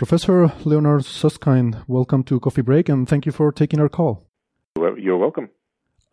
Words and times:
Professor 0.00 0.50
Leonard 0.64 1.04
Susskind, 1.04 1.76
welcome 1.86 2.22
to 2.24 2.40
Coffee 2.40 2.62
Break 2.62 2.88
and 2.88 3.06
thank 3.06 3.26
you 3.26 3.32
for 3.32 3.52
taking 3.52 3.80
our 3.80 3.90
call. 3.90 4.26
You're 4.96 5.18
welcome. 5.18 5.50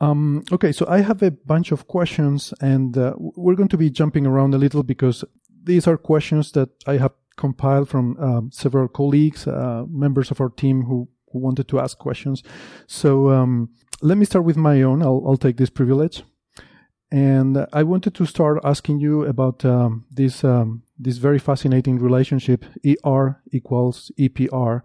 Um, 0.01 0.43
okay, 0.51 0.73
so 0.73 0.85
I 0.89 0.99
have 0.99 1.23
a 1.23 1.31
bunch 1.31 1.71
of 1.71 1.87
questions 1.87 2.53
and 2.59 2.97
uh, 2.97 3.13
we're 3.17 3.55
going 3.55 3.69
to 3.69 3.77
be 3.77 3.89
jumping 3.89 4.27
around 4.27 4.53
a 4.53 4.57
little 4.57 4.83
because 4.83 5.23
these 5.63 5.87
are 5.87 5.95
questions 5.95 6.51
that 6.51 6.67
I 6.85 6.97
have 6.97 7.13
compiled 7.37 7.87
from 7.87 8.17
um, 8.19 8.51
several 8.51 8.89
colleagues, 8.89 9.47
uh, 9.47 9.85
members 9.87 10.31
of 10.31 10.41
our 10.41 10.49
team 10.49 10.81
who, 10.81 11.07
who, 11.31 11.39
wanted 11.39 11.69
to 11.69 11.79
ask 11.79 11.97
questions. 11.97 12.43
So 12.87 13.29
um, 13.29 13.69
let 14.01 14.17
me 14.17 14.25
start 14.25 14.43
with 14.43 14.57
my 14.57 14.81
own. 14.81 15.01
I'll, 15.01 15.23
I'll, 15.25 15.37
take 15.37 15.55
this 15.55 15.69
privilege. 15.69 16.23
And 17.09 17.65
I 17.71 17.83
wanted 17.83 18.15
to 18.15 18.25
start 18.25 18.59
asking 18.65 18.99
you 18.99 19.23
about 19.23 19.63
um, 19.63 20.07
this 20.11 20.43
um, 20.43 20.83
this 20.99 21.17
very 21.17 21.39
fascinating 21.39 21.99
relationship 21.99 22.65
ER 22.85 23.41
equals 23.51 24.11
EPR, 24.19 24.81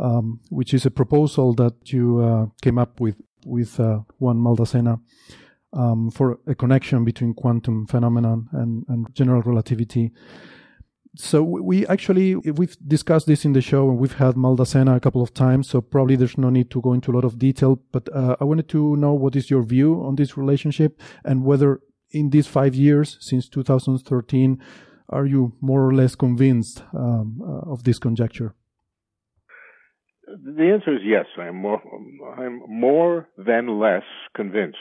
um, 0.00 0.40
which 0.50 0.74
is 0.74 0.86
a 0.86 0.90
proposal 0.90 1.54
that 1.54 1.92
you 1.92 2.18
uh, 2.18 2.46
came 2.62 2.78
up 2.78 3.00
with 3.00 3.16
with 3.46 3.78
uh, 3.78 4.00
Juan 4.18 4.38
Maldacena 4.38 5.00
um, 5.74 6.10
for 6.10 6.38
a 6.46 6.54
connection 6.54 7.04
between 7.04 7.34
quantum 7.34 7.86
phenomenon 7.86 8.48
and, 8.52 8.84
and 8.88 9.14
general 9.14 9.42
relativity. 9.42 10.12
So 11.16 11.42
we 11.42 11.86
actually 11.86 12.34
we've 12.34 12.76
discussed 12.88 13.26
this 13.26 13.44
in 13.44 13.52
the 13.52 13.60
show 13.60 13.88
and 13.88 13.98
we've 13.98 14.14
had 14.14 14.34
Maldacena 14.34 14.96
a 14.96 15.00
couple 15.00 15.22
of 15.22 15.32
times. 15.32 15.68
So 15.68 15.80
probably 15.80 16.16
there's 16.16 16.38
no 16.38 16.50
need 16.50 16.70
to 16.70 16.80
go 16.80 16.92
into 16.92 17.12
a 17.12 17.14
lot 17.14 17.24
of 17.24 17.38
detail. 17.38 17.80
But 17.92 18.08
uh, 18.12 18.36
I 18.40 18.44
wanted 18.44 18.68
to 18.70 18.96
know 18.96 19.12
what 19.12 19.36
is 19.36 19.48
your 19.48 19.62
view 19.62 20.02
on 20.02 20.16
this 20.16 20.36
relationship 20.36 21.00
and 21.24 21.44
whether 21.44 21.80
in 22.10 22.30
these 22.30 22.48
five 22.48 22.74
years 22.74 23.16
since 23.20 23.48
2013 23.48 24.60
are 25.08 25.26
you 25.26 25.52
more 25.60 25.86
or 25.86 25.94
less 25.94 26.14
convinced 26.14 26.82
um, 26.94 27.40
uh, 27.42 27.70
of 27.70 27.84
this 27.84 27.98
conjecture? 27.98 28.54
The 30.26 30.70
answer 30.72 30.94
is 30.94 31.02
yes. 31.04 31.26
I'm 31.38 31.56
more, 31.56 31.82
I'm 32.38 32.62
more 32.68 33.28
than 33.36 33.78
less 33.78 34.04
convinced. 34.34 34.78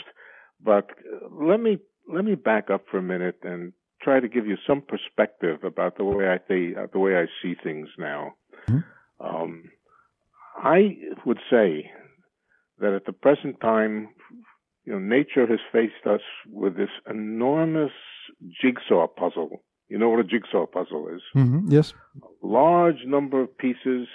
But 0.63 0.89
let 1.31 1.59
me 1.59 1.79
let 2.11 2.25
me 2.25 2.35
back 2.35 2.69
up 2.69 2.85
for 2.89 2.97
a 2.97 3.01
minute 3.01 3.39
and 3.43 3.73
try 4.01 4.19
to 4.19 4.27
give 4.27 4.47
you 4.47 4.57
some 4.67 4.81
perspective 4.81 5.63
about 5.63 5.97
the 5.97 6.03
way 6.03 6.27
I 6.29 6.37
think, 6.37 6.75
the 6.91 6.99
way 6.99 7.15
I 7.15 7.25
see 7.41 7.55
things 7.61 7.87
now. 7.97 8.33
Mm-hmm. 8.69 9.25
Um, 9.25 9.63
I 10.57 10.97
would 11.25 11.39
say 11.49 11.89
that 12.79 12.93
at 12.93 13.05
the 13.05 13.13
present 13.13 13.59
time, 13.61 14.09
you 14.85 14.93
know, 14.93 14.99
nature 14.99 15.47
has 15.47 15.59
faced 15.71 16.05
us 16.05 16.21
with 16.49 16.75
this 16.75 16.89
enormous 17.09 17.91
jigsaw 18.61 19.07
puzzle 19.07 19.63
you 19.93 19.99
know 19.99 20.09
what 20.09 20.21
a 20.21 20.23
jigsaw 20.23 20.65
puzzle 20.65 21.07
is? 21.15 21.21
Mm-hmm. 21.35 21.71
Yes. 21.71 21.93
A 22.23 22.47
large 22.47 23.05
number 23.05 23.39
of 23.43 23.55
pieces. 23.55 24.07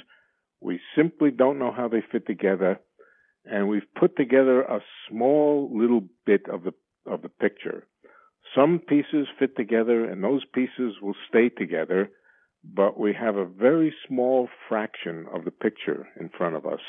We 0.61 0.81
simply 0.97 1.31
don't 1.31 1.61
know 1.61 1.71
how 1.71 1.87
they 1.87 2.03
fit 2.11 2.27
together, 2.27 2.81
and 3.45 3.69
we've 3.69 3.87
put 3.97 4.17
together 4.17 4.63
a 4.63 4.81
small 5.09 5.71
little 5.73 6.03
bit 6.27 6.47
of 6.53 6.65
the 6.65 6.73
of 7.07 7.23
the 7.23 7.29
picture. 7.29 7.87
Some 8.57 8.81
pieces 8.81 9.29
fit 9.39 9.57
together, 9.57 10.05
and 10.05 10.25
those 10.25 10.45
pieces 10.53 10.95
will 11.01 11.15
stay 11.29 11.49
together, 11.49 12.11
but 12.65 12.99
we 12.99 13.13
have 13.15 13.37
a 13.37 13.47
very 13.47 13.95
small 14.09 14.49
fraction 14.69 15.27
of 15.33 15.45
the 15.45 15.53
picture 15.53 16.09
in 16.19 16.29
front 16.37 16.57
of 16.57 16.67
us. 16.67 16.81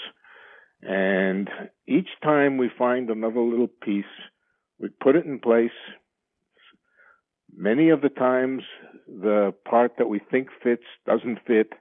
And 0.81 1.47
each 1.87 2.09
time 2.23 2.57
we 2.57 2.71
find 2.75 3.11
another 3.11 3.41
little 3.41 3.67
piece, 3.67 4.15
we 4.79 4.89
put 4.99 5.15
it 5.15 5.27
in 5.27 5.39
place, 5.39 5.77
Many 7.55 7.89
of 7.89 8.01
the 8.01 8.09
times, 8.09 8.63
the 9.07 9.53
part 9.67 9.93
that 9.97 10.07
we 10.07 10.19
think 10.31 10.47
fits 10.63 10.83
doesn't 11.05 11.39
fit. 11.45 11.73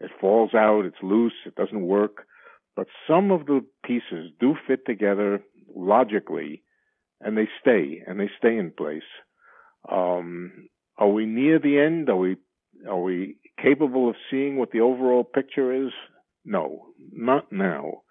It 0.00 0.10
falls 0.20 0.54
out, 0.54 0.84
it's 0.84 1.02
loose, 1.02 1.34
it 1.46 1.54
doesn't 1.54 1.86
work. 1.86 2.26
But 2.74 2.86
some 3.06 3.30
of 3.30 3.46
the 3.46 3.64
pieces 3.84 4.32
do 4.40 4.54
fit 4.66 4.84
together 4.86 5.42
logically, 5.74 6.62
and 7.20 7.36
they 7.36 7.48
stay, 7.60 8.02
and 8.06 8.18
they 8.18 8.30
stay 8.38 8.56
in 8.56 8.72
place. 8.76 9.02
Um, 9.90 10.68
are 10.96 11.08
we 11.08 11.26
near 11.26 11.58
the 11.58 11.78
end? 11.78 12.08
Are 12.08 12.16
we 12.16 12.36
are 12.88 13.00
we 13.00 13.36
capable 13.60 14.08
of 14.08 14.16
seeing 14.30 14.56
what 14.56 14.70
the 14.72 14.80
overall 14.80 15.24
picture 15.24 15.86
is? 15.86 15.92
No, 16.44 16.86
not 17.12 17.52
now. 17.52 18.02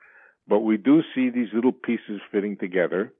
But 0.47 0.59
we 0.59 0.77
do 0.77 1.01
see 1.13 1.29
these 1.29 1.49
little 1.53 1.71
pieces 1.71 2.21
fitting 2.31 2.57
together. 2.57 3.13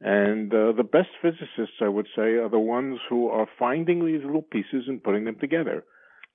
And 0.00 0.52
uh, 0.52 0.72
the 0.76 0.84
best 0.84 1.08
physicists, 1.22 1.80
I 1.80 1.88
would 1.88 2.06
say, 2.14 2.34
are 2.34 2.50
the 2.50 2.58
ones 2.58 2.98
who 3.08 3.28
are 3.28 3.48
finding 3.58 4.04
these 4.04 4.24
little 4.24 4.42
pieces 4.42 4.84
and 4.88 5.02
putting 5.02 5.24
them 5.24 5.38
together. 5.40 5.84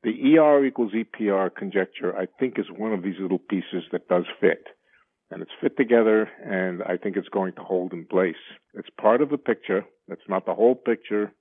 The 0.04 0.38
ER 0.38 0.66
equals 0.66 0.94
EPR 0.94 1.54
conjecture, 1.54 2.18
I 2.18 2.26
think, 2.40 2.58
is 2.58 2.66
one 2.76 2.92
of 2.92 3.04
these 3.04 3.20
little 3.20 3.38
pieces 3.38 3.84
that 3.92 4.08
does 4.08 4.26
fit. 4.40 4.66
And 5.30 5.42
it's 5.42 5.52
fit 5.62 5.78
together, 5.78 6.28
and 6.44 6.82
I 6.84 6.98
think 6.98 7.16
it's 7.16 7.30
going 7.30 7.54
to 7.54 7.62
hold 7.62 7.94
in 7.94 8.06
place. 8.06 8.36
It's 8.74 8.90
part 9.00 9.22
of 9.22 9.30
the 9.30 9.38
picture. 9.38 9.86
It's 10.08 10.28
not 10.28 10.46
the 10.46 10.56
whole 10.56 10.76
picture. 10.76 11.32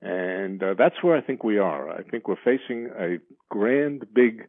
And 0.00 0.62
uh, 0.62 0.74
that's 0.78 1.02
where 1.02 1.16
I 1.16 1.20
think 1.20 1.44
we 1.44 1.58
are. 1.58 1.90
I 1.90 2.02
think 2.04 2.26
we're 2.26 2.36
facing 2.42 2.88
a 2.98 3.18
grand, 3.50 4.06
big 4.14 4.44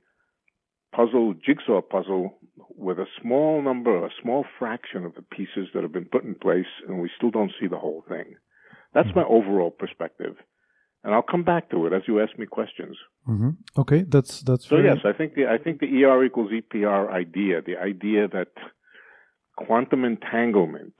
puzzle, 0.96 1.34
jigsaw 1.34 1.81
puzzle, 1.81 2.38
with 2.76 3.00
a 3.00 3.06
small 3.22 3.62
number, 3.62 4.06
a 4.06 4.09
small 4.22 4.46
fraction 4.59 5.06
of 5.06 5.16
the 5.16 5.22
pieces 5.22 5.68
that 5.74 5.84
have 5.84 5.92
been 5.92 6.06
put 6.06 6.24
in 6.24 6.36
place, 6.36 6.72
and 6.88 7.02
we 7.02 7.09
still 7.16 7.31
don't 7.31 7.52
see 7.59 7.68
the 7.68 7.78
whole 7.78 8.04
thing. 8.08 8.36
That's 8.94 9.08
mm-hmm. 9.09 9.20
my 9.20 9.26
overall 9.26 9.72
perspective, 9.72 10.36
and 11.04 11.14
I'll 11.14 11.22
come 11.24 11.44
back 11.44 11.70
to 11.72 11.86
it 11.88 11.94
as 11.94 12.04
you 12.08 12.22
ask 12.22 12.38
me 12.38 12.46
questions. 12.46 12.98
Mm-hmm. 13.28 13.50
Okay, 13.78 14.04
that's 14.08 14.42
that's. 14.42 14.68
So 14.68 14.78
very... 14.78 14.90
yes, 14.90 15.00
I 15.06 15.14
think 15.14 15.36
the 15.36 15.48
I 15.48 15.58
think 15.58 15.80
the 15.80 16.04
ER 16.04 16.24
equals 16.24 16.52
EPR 16.52 17.12
idea, 17.12 17.62
the 17.62 17.78
idea 17.78 18.28
that 18.28 18.54
quantum 19.58 20.06
entanglement 20.06 20.96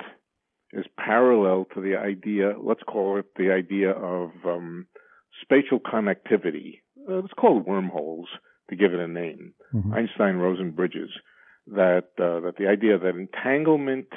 is 0.74 0.86
parallel 0.98 1.68
to 1.76 1.82
the 1.82 1.96
idea, 1.96 2.54
let's 2.62 2.82
call 2.84 3.20
it 3.20 3.26
the 3.38 3.52
idea 3.52 3.92
of 3.92 4.32
um, 4.46 4.88
spatial 5.42 5.80
connectivity. 5.80 6.82
Uh, 7.08 7.20
it's 7.20 7.34
called 7.34 7.66
wormholes 7.68 8.28
to 8.70 8.76
give 8.76 8.94
it 8.94 9.00
a 9.00 9.08
name. 9.08 9.54
Mm-hmm. 9.74 9.94
Einstein 9.94 10.36
Rosen 10.36 10.72
bridges 10.72 11.10
that 11.68 12.10
uh, 12.20 12.40
that 12.42 12.56
the 12.58 12.68
idea 12.68 12.98
that 12.98 13.16
entanglement, 13.16 14.08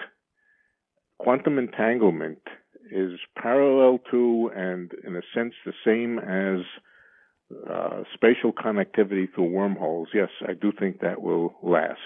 quantum 1.19 1.59
entanglement, 1.59 2.41
is 2.91 3.13
parallel 3.41 3.99
to 4.11 4.51
and 4.55 4.93
in 5.07 5.17
a 5.17 5.23
sense 5.35 5.55
the 5.65 5.73
same 5.85 6.19
as 6.19 6.65
uh, 7.71 8.03
spatial 8.15 8.53
connectivity 8.53 9.33
through 9.35 9.51
wormholes. 9.51 10.09
Yes, 10.13 10.31
I 10.47 10.55
do 10.55 10.73
think 10.79 11.01
that 11.01 11.23
will 11.23 11.55
last. 11.63 12.01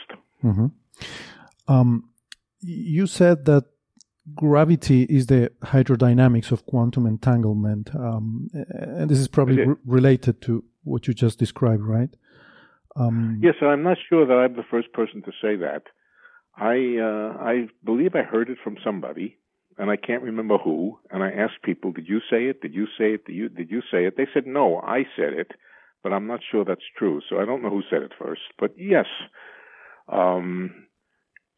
Mm-hmm. 0.45 0.67
Um, 1.69 2.11
you 2.61 3.07
said 3.07 3.47
that 3.47 3.65
gravity 4.35 5.05
is 5.05 5.27
the 5.27 5.51
hydrodynamics 5.63 6.53
of 6.53 6.67
quantum 6.67 7.07
entanglement, 7.07 7.95
um, 7.95 8.51
and 8.53 9.09
this 9.09 9.19
is 9.19 9.29
probably 9.29 9.65
re- 9.65 9.77
related 9.87 10.43
to 10.43 10.65
what 10.85 11.07
you 11.07 11.15
just 11.15 11.39
described, 11.39 11.83
right? 11.83 12.11
Um, 13.01 13.41
yes, 13.43 13.55
I'm 13.63 13.83
not 13.83 13.97
sure 14.09 14.27
that 14.27 14.35
I'm 14.35 14.57
the 14.57 14.71
first 14.71 14.93
person 14.93 15.23
to 15.23 15.33
say 15.41 15.57
that. 15.57 15.85
I 16.57 16.99
uh, 17.01 17.43
I 17.43 17.69
believe 17.85 18.15
I 18.15 18.23
heard 18.23 18.51
it 18.51 18.59
from 18.63 18.77
somebody, 18.85 19.39
and 19.79 19.91
I 19.91 19.97
can't 19.97 20.23
remember 20.23 20.59
who. 20.59 20.99
And 21.11 21.23
I 21.23 21.31
asked 21.31 21.63
people, 21.65 21.93
"Did 21.93 22.09
you 22.09 22.19
say 22.19 22.45
it? 22.45 22.61
Did 22.61 22.75
you 22.75 22.87
say 22.99 23.15
it? 23.15 23.25
Did 23.25 23.35
you 23.35 23.49
did 23.49 23.71
you 23.71 23.81
say 23.91 24.05
it?" 24.05 24.17
They 24.17 24.27
said, 24.35 24.47
"No, 24.47 24.81
I 24.81 25.05
said 25.17 25.33
it," 25.33 25.53
but 26.03 26.13
I'm 26.13 26.27
not 26.27 26.41
sure 26.51 26.65
that's 26.65 26.91
true. 26.99 27.21
So 27.29 27.39
I 27.41 27.47
don't 27.47 27.63
know 27.63 27.71
who 27.71 27.83
said 27.89 28.03
it 28.03 28.13
first. 28.19 28.43
But 28.59 28.75
yes, 28.77 29.07
um, 30.09 30.87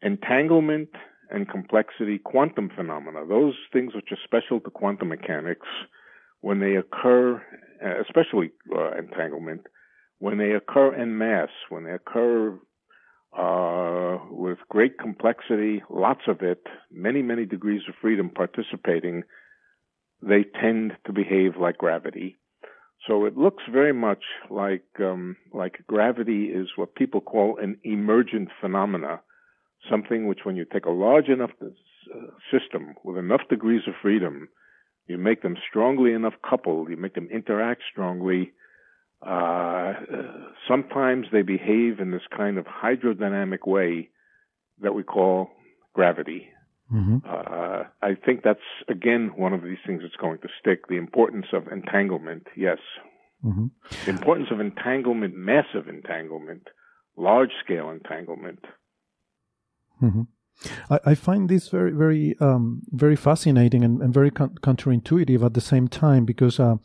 entanglement 0.02 0.90
and 1.30 1.48
complexity, 1.48 2.18
quantum 2.18 2.70
phenomena, 2.76 3.26
those 3.26 3.54
things 3.72 3.94
which 3.94 4.12
are 4.12 4.18
special 4.22 4.60
to 4.60 4.70
quantum 4.70 5.08
mechanics, 5.08 5.66
when 6.42 6.60
they 6.60 6.76
occur, 6.76 7.42
especially 8.00 8.52
uh, 8.76 8.92
entanglement 8.98 9.66
when 10.22 10.38
they 10.38 10.52
occur 10.52 10.94
en 10.94 11.18
masse, 11.18 11.50
when 11.68 11.82
they 11.82 11.90
occur 11.90 12.56
uh, 13.36 14.18
with 14.30 14.58
great 14.68 14.96
complexity, 14.96 15.82
lots 15.90 16.20
of 16.28 16.42
it, 16.42 16.62
many, 16.92 17.22
many 17.22 17.44
degrees 17.44 17.82
of 17.88 17.94
freedom 18.00 18.30
participating, 18.30 19.24
they 20.22 20.44
tend 20.60 20.92
to 21.06 21.12
behave 21.12 21.56
like 21.60 21.76
gravity. 21.76 22.36
So 23.08 23.24
it 23.24 23.36
looks 23.36 23.64
very 23.68 23.92
much 23.92 24.22
like 24.48 24.84
um, 25.00 25.36
like 25.52 25.82
gravity 25.88 26.44
is 26.44 26.68
what 26.76 26.94
people 26.94 27.20
call 27.20 27.58
an 27.60 27.78
emergent 27.82 28.50
phenomena, 28.60 29.20
something 29.90 30.28
which, 30.28 30.44
when 30.44 30.54
you 30.54 30.64
take 30.72 30.86
a 30.86 30.90
large 30.90 31.26
enough 31.30 31.50
uh, 31.60 31.66
system 32.52 32.94
with 33.02 33.18
enough 33.18 33.40
degrees 33.50 33.82
of 33.88 33.94
freedom, 34.00 34.48
you 35.08 35.18
make 35.18 35.42
them 35.42 35.56
strongly 35.68 36.12
enough 36.12 36.34
coupled, 36.48 36.90
you 36.90 36.96
make 36.96 37.16
them 37.16 37.28
interact 37.32 37.82
strongly. 37.90 38.52
Uh, 39.24 39.92
sometimes 40.68 41.26
they 41.32 41.42
behave 41.42 42.00
in 42.00 42.10
this 42.10 42.22
kind 42.36 42.58
of 42.58 42.64
hydrodynamic 42.64 43.66
way 43.66 44.08
that 44.80 44.94
we 44.94 45.02
call 45.02 45.50
gravity. 45.94 46.48
Mm-hmm. 46.92 47.18
Uh, 47.26 47.84
I 48.02 48.16
think 48.26 48.42
that's 48.42 48.60
again 48.88 49.32
one 49.36 49.52
of 49.52 49.62
these 49.62 49.78
things 49.86 50.02
that's 50.02 50.16
going 50.16 50.38
to 50.38 50.48
stick. 50.60 50.88
The 50.88 50.96
importance 50.96 51.46
of 51.52 51.68
entanglement, 51.68 52.48
yes. 52.56 52.78
Mm-hmm. 53.44 53.66
The 54.04 54.10
importance 54.10 54.48
of 54.50 54.60
entanglement, 54.60 55.34
massive 55.34 55.88
entanglement, 55.88 56.68
large 57.16 57.50
scale 57.64 57.90
entanglement. 57.90 58.64
Mm-hmm. 60.02 60.22
I, 60.90 61.00
I, 61.06 61.14
find 61.14 61.48
this 61.48 61.68
very, 61.68 61.92
very, 61.92 62.36
um, 62.40 62.82
very 62.90 63.16
fascinating 63.16 63.82
and, 63.84 64.00
and 64.00 64.12
very 64.12 64.30
con- 64.30 64.56
counterintuitive 64.62 65.44
at 65.44 65.54
the 65.54 65.60
same 65.60 65.88
time 65.88 66.24
because 66.24 66.60
uh, 66.60 66.76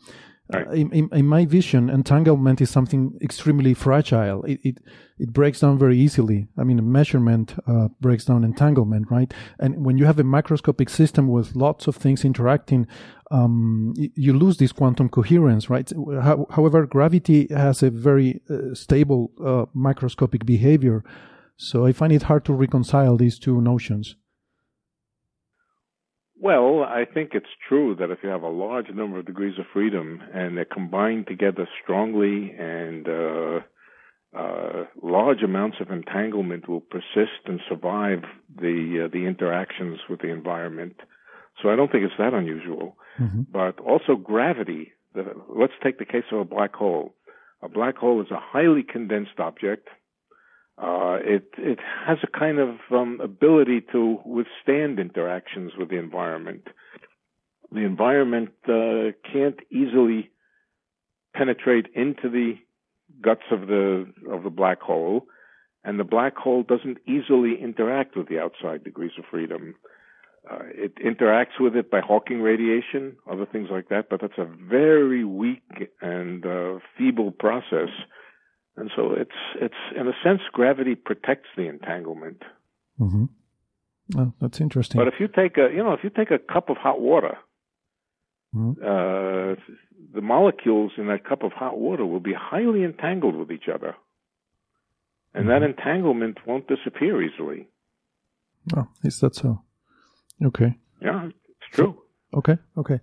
Uh, 0.52 0.70
in, 0.70 1.10
in, 1.12 1.26
my 1.26 1.44
vision, 1.44 1.90
entanglement 1.90 2.62
is 2.62 2.70
something 2.70 3.18
extremely 3.20 3.74
fragile. 3.74 4.42
It, 4.44 4.60
it, 4.62 4.78
it 5.18 5.32
breaks 5.32 5.60
down 5.60 5.78
very 5.78 5.98
easily. 5.98 6.48
I 6.56 6.64
mean, 6.64 6.90
measurement 6.90 7.54
uh, 7.66 7.88
breaks 8.00 8.24
down 8.24 8.44
entanglement, 8.44 9.10
right? 9.10 9.32
And 9.58 9.84
when 9.84 9.98
you 9.98 10.06
have 10.06 10.18
a 10.18 10.22
macroscopic 10.22 10.88
system 10.88 11.28
with 11.28 11.54
lots 11.54 11.86
of 11.86 11.96
things 11.96 12.24
interacting, 12.24 12.86
um, 13.30 13.92
you 13.96 14.32
lose 14.32 14.56
this 14.56 14.72
quantum 14.72 15.10
coherence, 15.10 15.68
right? 15.68 15.90
How, 16.22 16.46
however, 16.50 16.86
gravity 16.86 17.48
has 17.50 17.82
a 17.82 17.90
very 17.90 18.40
uh, 18.48 18.74
stable 18.74 19.32
uh, 19.44 19.66
macroscopic 19.76 20.46
behavior. 20.46 21.04
So 21.58 21.84
I 21.84 21.92
find 21.92 22.12
it 22.12 22.22
hard 22.22 22.46
to 22.46 22.54
reconcile 22.54 23.18
these 23.18 23.38
two 23.38 23.60
notions. 23.60 24.16
Well, 26.40 26.84
I 26.84 27.04
think 27.04 27.30
it's 27.34 27.46
true 27.68 27.96
that 27.98 28.10
if 28.10 28.18
you 28.22 28.28
have 28.28 28.42
a 28.42 28.48
large 28.48 28.90
number 28.94 29.18
of 29.18 29.26
degrees 29.26 29.58
of 29.58 29.66
freedom 29.72 30.22
and 30.32 30.56
they're 30.56 30.64
combined 30.64 31.26
together 31.26 31.68
strongly 31.82 32.52
and 32.56 33.08
uh, 33.08 33.60
uh, 34.36 34.84
large 35.02 35.42
amounts 35.42 35.78
of 35.80 35.90
entanglement 35.90 36.68
will 36.68 36.80
persist 36.80 37.46
and 37.46 37.60
survive 37.68 38.22
the 38.54 39.06
uh, 39.06 39.08
the 39.12 39.26
interactions 39.26 39.98
with 40.08 40.20
the 40.20 40.28
environment. 40.28 40.96
So 41.60 41.70
I 41.70 41.76
don't 41.76 41.90
think 41.90 42.04
it's 42.04 42.14
that 42.18 42.34
unusual. 42.34 42.96
Mm-hmm. 43.18 43.42
But 43.52 43.80
also 43.80 44.14
gravity. 44.14 44.92
The, 45.14 45.24
let's 45.48 45.72
take 45.82 45.98
the 45.98 46.04
case 46.04 46.24
of 46.30 46.38
a 46.38 46.44
black 46.44 46.74
hole. 46.74 47.14
A 47.62 47.68
black 47.68 47.96
hole 47.96 48.20
is 48.20 48.30
a 48.30 48.38
highly 48.38 48.84
condensed 48.84 49.40
object 49.40 49.88
uh, 50.80 51.18
it 51.20 51.48
it 51.58 51.78
has 52.06 52.18
a 52.22 52.38
kind 52.38 52.58
of 52.60 52.76
um, 52.92 53.20
ability 53.20 53.80
to 53.92 54.18
withstand 54.24 55.00
interactions 55.00 55.72
with 55.76 55.88
the 55.90 55.98
environment. 55.98 56.68
The 57.72 57.80
environment 57.80 58.50
uh, 58.68 59.12
can't 59.30 59.58
easily 59.70 60.30
penetrate 61.34 61.86
into 61.94 62.28
the 62.28 62.54
guts 63.20 63.42
of 63.50 63.66
the 63.66 64.06
of 64.30 64.44
the 64.44 64.50
black 64.50 64.80
hole, 64.80 65.26
and 65.82 65.98
the 65.98 66.04
black 66.04 66.36
hole 66.36 66.62
doesn't 66.62 66.98
easily 67.06 67.60
interact 67.60 68.16
with 68.16 68.28
the 68.28 68.38
outside 68.38 68.84
degrees 68.84 69.12
of 69.18 69.24
freedom. 69.30 69.74
Uh, 70.48 70.60
it 70.70 70.94
interacts 70.96 71.58
with 71.60 71.74
it 71.76 71.90
by 71.90 72.00
Hawking 72.00 72.40
radiation, 72.40 73.16
other 73.30 73.44
things 73.44 73.68
like 73.70 73.88
that, 73.88 74.08
but 74.08 74.20
that's 74.20 74.38
a 74.38 74.46
very 74.46 75.24
weak 75.24 75.90
and 76.00 76.46
uh, 76.46 76.78
feeble 76.96 77.32
process 77.32 77.90
and 78.78 78.90
so 78.94 79.12
it's 79.12 79.30
it's 79.60 79.74
in 79.98 80.06
a 80.08 80.12
sense 80.22 80.40
gravity 80.52 80.94
protects 80.94 81.48
the 81.56 81.68
entanglement. 81.68 82.42
Mm-hmm. 83.00 83.24
Oh, 84.16 84.32
that's 84.40 84.60
interesting. 84.60 84.98
But 84.98 85.08
if 85.08 85.14
you 85.20 85.28
take 85.28 85.58
a 85.58 85.68
you 85.72 85.82
know 85.82 85.92
if 85.92 86.00
you 86.02 86.10
take 86.10 86.30
a 86.30 86.38
cup 86.38 86.70
of 86.70 86.76
hot 86.76 87.00
water, 87.00 87.38
mm-hmm. 88.54 88.82
uh, 88.82 89.54
the 90.14 90.20
molecules 90.22 90.92
in 90.96 91.08
that 91.08 91.24
cup 91.24 91.42
of 91.42 91.52
hot 91.52 91.78
water 91.78 92.06
will 92.06 92.20
be 92.20 92.34
highly 92.34 92.84
entangled 92.84 93.36
with 93.36 93.50
each 93.50 93.68
other, 93.72 93.94
and 95.34 95.46
mm-hmm. 95.46 95.50
that 95.50 95.62
entanglement 95.62 96.38
won't 96.46 96.66
disappear 96.68 97.22
easily. 97.22 97.68
Oh, 98.76 98.88
is 99.02 99.20
that 99.20 99.34
so? 99.34 99.62
Okay. 100.44 100.76
Yeah, 101.00 101.26
it's 101.26 101.74
true. 101.76 101.96
So, 102.32 102.38
okay, 102.38 102.58
okay. 102.76 103.00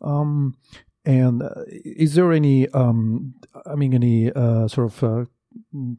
Um, 0.00 0.56
and 1.04 1.42
uh, 1.42 1.50
is 1.68 2.14
there 2.14 2.32
any, 2.32 2.68
um, 2.70 3.34
I 3.66 3.74
mean, 3.74 3.94
any 3.94 4.32
uh, 4.32 4.68
sort 4.68 4.86
of 4.86 5.04
uh, 5.04 5.24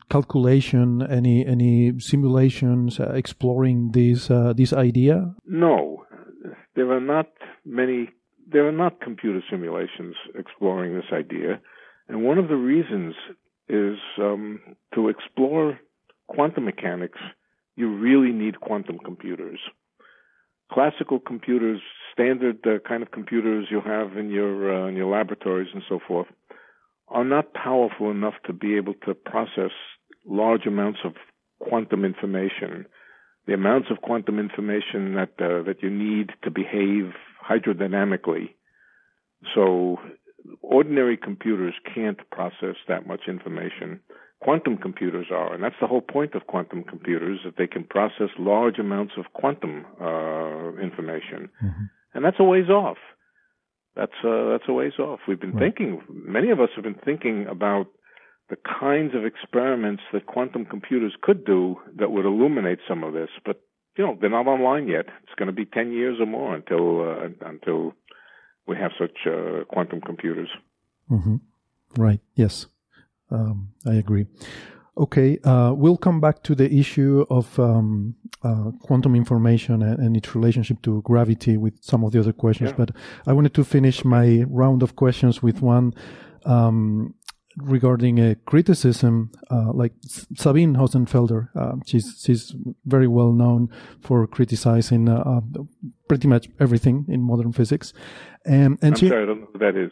calculation, 0.09 1.01
any 1.01 1.45
any 1.45 1.99
simulations 1.99 2.99
uh, 2.99 3.11
exploring 3.13 3.91
this 3.91 4.29
uh, 4.31 4.53
this 4.53 4.73
idea? 4.73 5.33
No, 5.45 6.05
there 6.75 6.91
are 6.91 7.01
not 7.01 7.27
many. 7.65 8.09
There 8.47 8.67
are 8.67 8.71
not 8.71 9.01
computer 9.01 9.41
simulations 9.49 10.15
exploring 10.35 10.95
this 10.95 11.11
idea, 11.13 11.59
and 12.07 12.23
one 12.23 12.37
of 12.37 12.47
the 12.47 12.55
reasons 12.55 13.15
is 13.67 13.97
um, 14.19 14.59
to 14.93 15.09
explore 15.09 15.79
quantum 16.27 16.65
mechanics. 16.65 17.19
You 17.75 17.95
really 17.95 18.31
need 18.31 18.61
quantum 18.61 18.99
computers 19.03 19.59
classical 20.71 21.19
computers, 21.19 21.81
standard 22.13 22.57
uh, 22.65 22.79
kind 22.87 23.03
of 23.03 23.11
computers 23.11 23.67
you 23.69 23.81
have 23.81 24.17
in 24.17 24.29
your 24.29 24.85
uh, 24.85 24.87
in 24.87 24.95
your 24.95 25.11
laboratories 25.11 25.69
and 25.73 25.83
so 25.87 25.99
forth, 26.05 26.27
are 27.07 27.23
not 27.23 27.53
powerful 27.53 28.11
enough 28.11 28.35
to 28.45 28.53
be 28.53 28.75
able 28.75 28.93
to 29.05 29.13
process 29.13 29.71
large 30.25 30.65
amounts 30.65 30.99
of 31.03 31.13
quantum 31.59 32.03
information. 32.03 32.85
The 33.47 33.53
amounts 33.53 33.89
of 33.91 34.01
quantum 34.01 34.39
information 34.39 35.15
that 35.15 35.33
uh, 35.39 35.63
that 35.63 35.77
you 35.81 35.89
need 35.89 36.31
to 36.43 36.51
behave 36.51 37.13
hydrodynamically. 37.47 38.55
So 39.53 39.99
ordinary 40.61 41.17
computers 41.17 41.75
can't 41.93 42.19
process 42.31 42.75
that 42.87 43.05
much 43.07 43.21
information 43.27 43.99
quantum 44.41 44.77
computers 44.77 45.27
are. 45.31 45.53
And 45.53 45.63
that's 45.63 45.75
the 45.81 45.87
whole 45.87 46.01
point 46.01 46.35
of 46.35 46.47
quantum 46.47 46.83
computers, 46.83 47.39
that 47.45 47.57
they 47.57 47.67
can 47.67 47.83
process 47.83 48.29
large 48.37 48.79
amounts 48.79 49.13
of 49.17 49.25
quantum 49.33 49.85
uh, 49.99 50.75
information. 50.81 51.49
Mm-hmm. 51.63 51.83
And 52.13 52.25
that's 52.25 52.37
a 52.39 52.43
ways 52.43 52.69
off. 52.69 52.97
That's 53.95 54.13
uh, 54.23 54.49
that's 54.51 54.65
a 54.67 54.73
ways 54.73 54.99
off. 54.99 55.19
We've 55.27 55.39
been 55.39 55.53
right. 55.53 55.73
thinking, 55.73 56.01
many 56.09 56.51
of 56.51 56.59
us 56.59 56.69
have 56.75 56.83
been 56.83 56.99
thinking 57.05 57.47
about 57.49 57.87
the 58.49 58.57
kinds 58.79 59.15
of 59.15 59.25
experiments 59.25 60.03
that 60.13 60.27
quantum 60.27 60.65
computers 60.65 61.13
could 61.21 61.45
do 61.45 61.77
that 61.97 62.11
would 62.11 62.25
illuminate 62.25 62.79
some 62.87 63.03
of 63.03 63.13
this. 63.13 63.29
But, 63.43 63.61
you 63.97 64.05
know, 64.05 64.17
they're 64.19 64.29
not 64.29 64.47
online 64.47 64.87
yet. 64.87 65.05
It's 65.23 65.33
going 65.37 65.47
to 65.47 65.53
be 65.53 65.65
10 65.65 65.91
years 65.91 66.17
or 66.19 66.27
more 66.27 66.53
until, 66.53 67.01
uh, 67.01 67.47
until 67.47 67.93
we 68.67 68.75
have 68.75 68.91
such 68.99 69.17
uh, 69.25 69.63
quantum 69.65 70.01
computers. 70.01 70.49
Mm-hmm. 71.09 71.37
Right. 71.97 72.19
Yes. 72.35 72.67
Um, 73.31 73.69
I 73.85 73.95
agree. 73.95 74.27
Okay, 74.97 75.39
uh, 75.43 75.73
we'll 75.75 75.97
come 75.97 76.21
back 76.21 76.41
to 76.43 76.55
the 76.55 76.73
issue 76.73 77.25
of 77.29 77.59
um, 77.59 78.15
uh, 78.43 78.71
quantum 78.81 79.13
information 79.13 79.83
and, 79.83 79.99
and, 79.99 80.15
its 80.15 80.33
relationship 80.33 80.81
to 80.83 81.01
gravity 81.01 81.57
with 81.57 81.83
some 81.83 82.05
of 82.05 82.13
the 82.13 82.19
other 82.19 82.31
questions. 82.31 82.69
Yeah. 82.69 82.77
But 82.77 82.91
I 83.27 83.33
wanted 83.33 83.53
to 83.55 83.65
finish 83.65 84.05
my 84.05 84.45
round 84.47 84.83
of 84.83 84.95
questions 84.95 85.43
with 85.43 85.61
one 85.61 85.93
um, 86.45 87.13
regarding 87.57 88.19
a 88.19 88.35
criticism, 88.35 89.31
uh, 89.51 89.73
like 89.73 89.91
Sabine 90.35 90.75
Hossenfelder. 90.75 91.49
Uh, 91.55 91.75
she's 91.85 92.21
she's 92.23 92.55
very 92.85 93.07
well 93.07 93.33
known 93.33 93.69
for 93.99 94.25
criticizing 94.27 95.09
uh, 95.09 95.23
uh, 95.25 95.41
pretty 96.07 96.29
much 96.29 96.47
everything 96.59 97.05
in 97.09 97.21
modern 97.21 97.51
physics. 97.51 97.91
and 98.45 98.77
I'm 98.81 98.95
she, 98.95 99.09
sorry, 99.09 99.23
I 99.23 99.25
don't 99.25 99.41
know 99.41 99.47
who 99.51 99.59
that 99.59 99.75
is. 99.75 99.91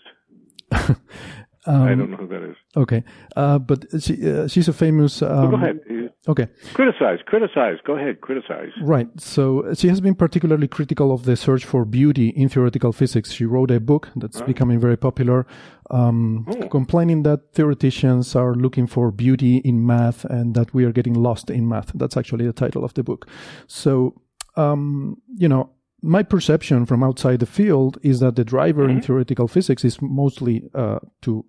Um, 1.65 1.83
I 1.83 1.95
don't 1.95 2.11
know 2.11 2.17
who 2.17 2.27
that 2.27 2.43
is. 2.43 2.57
Okay, 2.75 3.03
uh, 3.35 3.59
but 3.59 3.85
she 4.01 4.29
uh, 4.29 4.47
she's 4.47 4.67
a 4.67 4.73
famous. 4.73 5.21
Um, 5.21 5.51
go 5.51 5.55
ahead. 5.55 5.79
Okay. 6.25 6.47
Criticize, 6.73 7.19
criticize. 7.25 7.77
Go 7.85 7.97
ahead, 7.97 8.21
criticize. 8.21 8.71
Right. 8.81 9.09
So 9.19 9.73
she 9.73 9.89
has 9.89 9.99
been 9.99 10.15
particularly 10.15 10.69
critical 10.69 11.11
of 11.11 11.23
the 11.23 11.35
search 11.35 11.65
for 11.65 11.83
beauty 11.83 12.29
in 12.29 12.47
theoretical 12.47 12.93
physics. 12.93 13.31
She 13.31 13.43
wrote 13.43 13.71
a 13.71 13.81
book 13.81 14.09
that's 14.15 14.39
huh? 14.39 14.45
becoming 14.45 14.79
very 14.79 14.95
popular, 14.95 15.45
um, 15.91 16.45
oh. 16.49 16.69
complaining 16.69 17.23
that 17.23 17.53
theoreticians 17.53 18.37
are 18.37 18.55
looking 18.55 18.87
for 18.87 19.11
beauty 19.11 19.57
in 19.57 19.85
math 19.85 20.23
and 20.25 20.55
that 20.55 20.73
we 20.73 20.85
are 20.85 20.93
getting 20.93 21.13
lost 21.13 21.49
in 21.49 21.67
math. 21.67 21.91
That's 21.93 22.15
actually 22.15 22.45
the 22.45 22.53
title 22.53 22.85
of 22.85 22.93
the 22.93 23.03
book. 23.03 23.27
So, 23.67 24.21
um, 24.55 25.21
you 25.35 25.49
know, 25.49 25.71
my 26.01 26.23
perception 26.23 26.85
from 26.85 27.03
outside 27.03 27.41
the 27.41 27.45
field 27.45 27.97
is 28.01 28.21
that 28.21 28.37
the 28.37 28.45
driver 28.45 28.83
mm-hmm. 28.83 28.97
in 28.97 29.01
theoretical 29.01 29.49
physics 29.49 29.83
is 29.83 30.01
mostly 30.01 30.69
uh, 30.73 30.99
to 31.21 31.45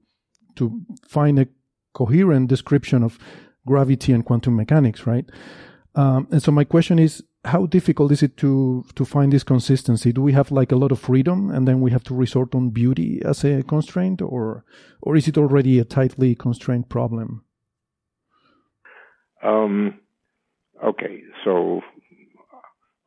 to 0.56 0.80
find 1.06 1.38
a 1.38 1.46
coherent 1.92 2.48
description 2.48 3.02
of 3.02 3.18
gravity 3.66 4.12
and 4.12 4.24
quantum 4.24 4.56
mechanics, 4.56 5.06
right? 5.06 5.28
Um, 5.94 6.26
and 6.30 6.42
so 6.42 6.50
my 6.52 6.64
question 6.64 6.98
is, 6.98 7.22
how 7.44 7.66
difficult 7.66 8.10
is 8.10 8.22
it 8.22 8.36
to 8.38 8.84
to 8.94 9.04
find 9.04 9.32
this 9.32 9.44
consistency? 9.44 10.12
Do 10.12 10.22
we 10.22 10.32
have 10.32 10.50
like 10.50 10.72
a 10.72 10.76
lot 10.76 10.92
of 10.92 10.98
freedom, 10.98 11.50
and 11.50 11.68
then 11.68 11.80
we 11.80 11.90
have 11.90 12.02
to 12.04 12.14
resort 12.14 12.54
on 12.54 12.70
beauty 12.70 13.20
as 13.24 13.44
a 13.44 13.62
constraint, 13.62 14.22
or 14.22 14.64
or 15.02 15.16
is 15.16 15.28
it 15.28 15.38
already 15.38 15.78
a 15.78 15.84
tightly 15.84 16.34
constrained 16.34 16.88
problem? 16.88 17.44
Um, 19.42 20.00
okay, 20.82 21.22
so 21.44 21.82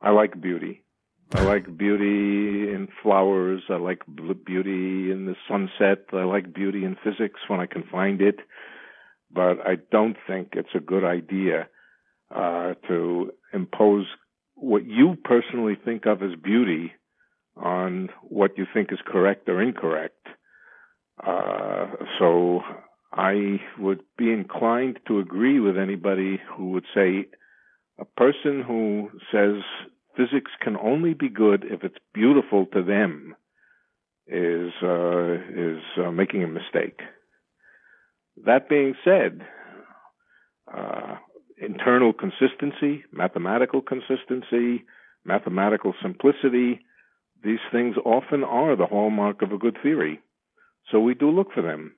I 0.02 0.12
like 0.12 0.40
beauty. 0.40 0.84
I 1.34 1.42
like 1.42 1.78
beauty 1.78 2.72
in 2.72 2.88
flowers. 3.04 3.64
I 3.70 3.76
like 3.76 4.02
beauty 4.46 5.12
in 5.12 5.26
the 5.26 5.36
sunset. 5.48 6.06
I 6.14 6.24
like 6.24 6.54
beauty 6.54 6.86
in 6.86 6.96
physics 7.04 7.40
when 7.48 7.60
I 7.60 7.66
can 7.66 7.84
find 7.92 8.22
it. 8.22 8.40
But 9.32 9.60
I 9.66 9.76
don't 9.92 10.16
think 10.26 10.50
it's 10.54 10.74
a 10.74 10.80
good 10.80 11.04
idea 11.04 11.68
uh, 12.34 12.76
to 12.88 13.32
impose 13.54 14.06
what 14.56 14.86
you 14.86 15.18
personally 15.24 15.78
think 15.84 16.06
of 16.06 16.24
as 16.24 16.32
beauty 16.42 16.94
on 17.58 18.10
what 18.24 18.58
you 18.58 18.66
think 18.74 18.92
is 18.92 19.00
correct 19.06 19.50
or 19.50 19.62
incorrect. 19.62 20.28
Uh, 21.26 21.88
so 22.20 22.62
I 23.12 23.60
would 23.80 24.02
be 24.18 24.32
inclined 24.32 25.00
to 25.08 25.20
agree 25.20 25.60
with 25.60 25.78
anybody 25.78 26.40
who 26.56 26.72
would 26.72 26.86
say 26.96 27.28
a 28.00 28.06
person 28.06 28.64
who 28.66 29.10
says 29.32 29.62
physics 30.18 30.52
can 30.62 30.76
only 30.78 31.14
be 31.14 31.30
good 31.30 31.64
if 31.70 31.84
it's 31.84 31.98
beautiful 32.14 32.66
to 32.74 32.84
them 32.84 33.36
is 34.28 34.74
uh, 34.84 35.34
is 35.34 35.82
uh, 35.98 36.12
making 36.12 36.44
a 36.44 36.48
mistake. 36.48 37.00
That 38.46 38.68
being 38.68 38.96
said, 39.06 39.42
uh, 40.76 41.16
internal 41.58 42.14
consistency, 42.14 43.04
mathematical 43.12 43.82
consistency, 43.82 44.84
mathematical 45.24 45.94
simplicity, 46.02 46.82
these 47.44 47.60
things 47.72 47.96
often 48.06 48.44
are 48.44 48.76
the 48.76 48.86
hallmark 48.86 49.42
of 49.42 49.52
a 49.52 49.58
good 49.58 49.78
theory. 49.82 50.20
So 50.92 51.00
we 51.00 51.14
do 51.14 51.30
look 51.30 51.54
for 51.54 51.62
them. 51.62 51.96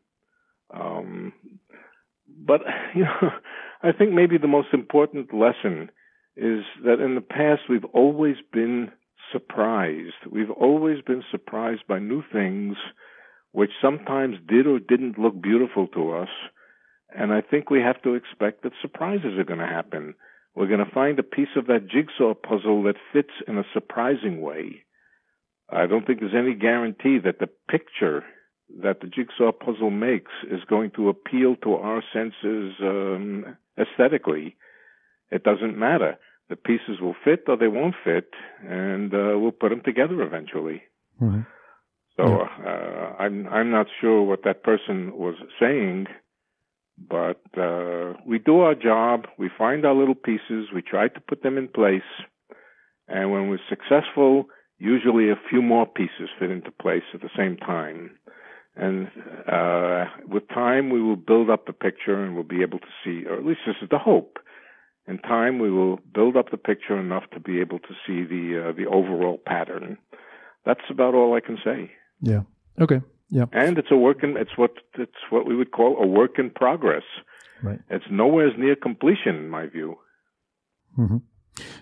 Um, 0.73 1.33
but 2.27 2.61
you 2.95 3.03
know, 3.03 3.31
I 3.81 3.91
think 3.91 4.13
maybe 4.13 4.37
the 4.37 4.47
most 4.47 4.69
important 4.73 5.33
lesson 5.33 5.89
is 6.39 6.63
that 6.85 7.01
in 7.03 7.15
the 7.15 7.21
past 7.21 7.63
we've 7.69 7.85
always 7.93 8.37
been 8.51 8.91
surprised. 9.31 10.25
We've 10.29 10.51
always 10.51 11.01
been 11.01 11.23
surprised 11.31 11.85
by 11.87 11.99
new 11.99 12.23
things 12.31 12.77
which 13.51 13.71
sometimes 13.81 14.37
did 14.47 14.67
or 14.67 14.79
didn't 14.79 15.17
look 15.19 15.41
beautiful 15.41 15.87
to 15.87 16.11
us. 16.11 16.29
And 17.09 17.33
I 17.33 17.41
think 17.41 17.69
we 17.69 17.81
have 17.81 18.01
to 18.03 18.13
expect 18.13 18.63
that 18.63 18.73
surprises 18.81 19.37
are 19.37 19.43
going 19.43 19.59
to 19.59 19.65
happen. 19.65 20.13
We're 20.55 20.67
going 20.67 20.85
to 20.85 20.93
find 20.93 21.17
a 21.17 21.23
piece 21.23 21.55
of 21.55 21.67
that 21.67 21.87
jigsaw 21.87 22.35
puzzle 22.35 22.83
that 22.83 22.95
fits 23.11 23.33
in 23.47 23.57
a 23.57 23.63
surprising 23.73 24.41
way. 24.41 24.83
I 25.71 25.87
don't 25.87 26.05
think 26.05 26.19
there's 26.19 26.33
any 26.35 26.53
guarantee 26.53 27.17
that 27.23 27.39
the 27.39 27.49
picture 27.69 28.23
that 28.83 29.01
the 29.01 29.07
jigsaw 29.07 29.51
puzzle 29.51 29.89
makes 29.89 30.31
is 30.49 30.59
going 30.69 30.91
to 30.91 31.09
appeal 31.09 31.55
to 31.63 31.73
our 31.73 32.03
senses 32.13 32.73
um, 32.81 33.57
aesthetically. 33.79 34.55
It 35.31 35.43
doesn't 35.43 35.77
matter 35.77 36.17
the 36.49 36.55
pieces 36.55 36.99
will 36.99 37.15
fit 37.23 37.43
or 37.47 37.55
they 37.55 37.67
won't 37.67 37.95
fit, 38.03 38.31
and 38.67 39.13
uh, 39.13 39.37
we'll 39.37 39.51
put 39.51 39.69
them 39.69 39.81
together 39.85 40.21
eventually. 40.21 40.81
Mm-hmm. 41.21 41.41
So 42.17 42.41
uh, 42.41 43.15
I'm 43.17 43.47
I'm 43.47 43.71
not 43.71 43.87
sure 44.01 44.23
what 44.23 44.43
that 44.43 44.63
person 44.63 45.15
was 45.15 45.35
saying, 45.59 46.07
but 46.97 47.41
uh, 47.57 48.13
we 48.25 48.39
do 48.39 48.59
our 48.59 48.75
job. 48.75 49.27
We 49.37 49.49
find 49.57 49.85
our 49.85 49.95
little 49.95 50.15
pieces. 50.15 50.67
We 50.73 50.81
try 50.81 51.07
to 51.07 51.19
put 51.21 51.43
them 51.43 51.57
in 51.57 51.69
place, 51.69 52.01
and 53.07 53.31
when 53.31 53.49
we're 53.49 53.59
successful, 53.69 54.47
usually 54.79 55.29
a 55.29 55.39
few 55.49 55.61
more 55.61 55.85
pieces 55.85 56.29
fit 56.39 56.51
into 56.51 56.71
place 56.71 57.03
at 57.13 57.21
the 57.21 57.29
same 57.37 57.55
time. 57.55 58.17
And 58.75 59.07
uh, 59.47 60.05
with 60.27 60.47
time, 60.49 60.89
we 60.89 61.01
will 61.01 61.15
build 61.15 61.49
up 61.49 61.67
the 61.67 61.73
picture, 61.73 62.21
and 62.21 62.33
we'll 62.33 62.43
be 62.43 62.63
able 62.63 62.79
to 62.79 62.93
see, 63.03 63.25
or 63.27 63.37
at 63.37 63.45
least 63.45 63.61
this 63.65 63.75
is 63.81 63.89
the 63.89 63.97
hope 63.99 64.39
in 65.07 65.17
time, 65.19 65.59
we 65.59 65.71
will 65.71 65.97
build 66.13 66.37
up 66.37 66.51
the 66.51 66.57
picture 66.57 66.97
enough 66.99 67.23
to 67.33 67.39
be 67.39 67.59
able 67.59 67.79
to 67.79 67.93
see 68.05 68.23
the 68.23 68.69
uh, 68.69 68.71
the 68.73 68.85
overall 68.85 69.39
pattern. 69.45 69.97
That's 70.65 70.81
about 70.89 71.15
all 71.15 71.35
I 71.35 71.39
can 71.39 71.57
say. 71.63 71.91
Yeah. 72.21 72.41
Okay. 72.79 73.01
Yeah. 73.29 73.45
And 73.51 73.77
it's 73.77 73.91
a 73.91 73.97
work 73.97 74.23
in 74.23 74.37
it's 74.37 74.57
what 74.57 74.71
it's 74.97 75.21
what 75.29 75.45
we 75.47 75.55
would 75.55 75.71
call 75.71 75.97
a 76.01 76.07
work 76.07 76.37
in 76.37 76.49
progress. 76.49 77.03
Right. 77.61 77.79
It's 77.89 78.05
nowhere 78.09 78.55
near 78.57 78.75
completion, 78.75 79.35
in 79.35 79.49
my 79.49 79.67
view. 79.67 79.97
Mm-hmm. 80.97 81.17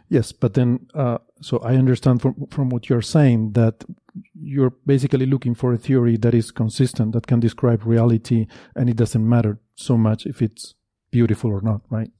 Yes, 0.09 0.31
but 0.31 0.53
then, 0.53 0.87
uh, 0.95 1.19
so 1.41 1.59
I 1.59 1.75
understand 1.75 2.21
from 2.21 2.47
from 2.49 2.69
what 2.69 2.89
you're 2.89 3.01
saying 3.01 3.53
that 3.53 3.85
you're 4.33 4.73
basically 4.85 5.25
looking 5.25 5.53
for 5.55 5.73
a 5.73 5.77
theory 5.77 6.17
that 6.17 6.33
is 6.33 6.51
consistent, 6.51 7.11
that 7.13 7.27
can 7.27 7.39
describe 7.39 7.85
reality, 7.85 8.47
and 8.75 8.89
it 8.89 8.95
doesn't 8.95 9.27
matter 9.27 9.59
so 9.75 9.97
much 9.97 10.25
if 10.25 10.41
it's 10.41 10.75
beautiful 11.11 11.51
or 11.51 11.61
not, 11.61 11.81
right? 11.89 12.11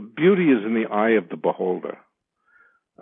Beauty 0.00 0.50
is 0.50 0.64
in 0.64 0.74
the 0.74 0.90
eye 0.90 1.10
of 1.10 1.28
the 1.28 1.36
beholder. 1.36 1.98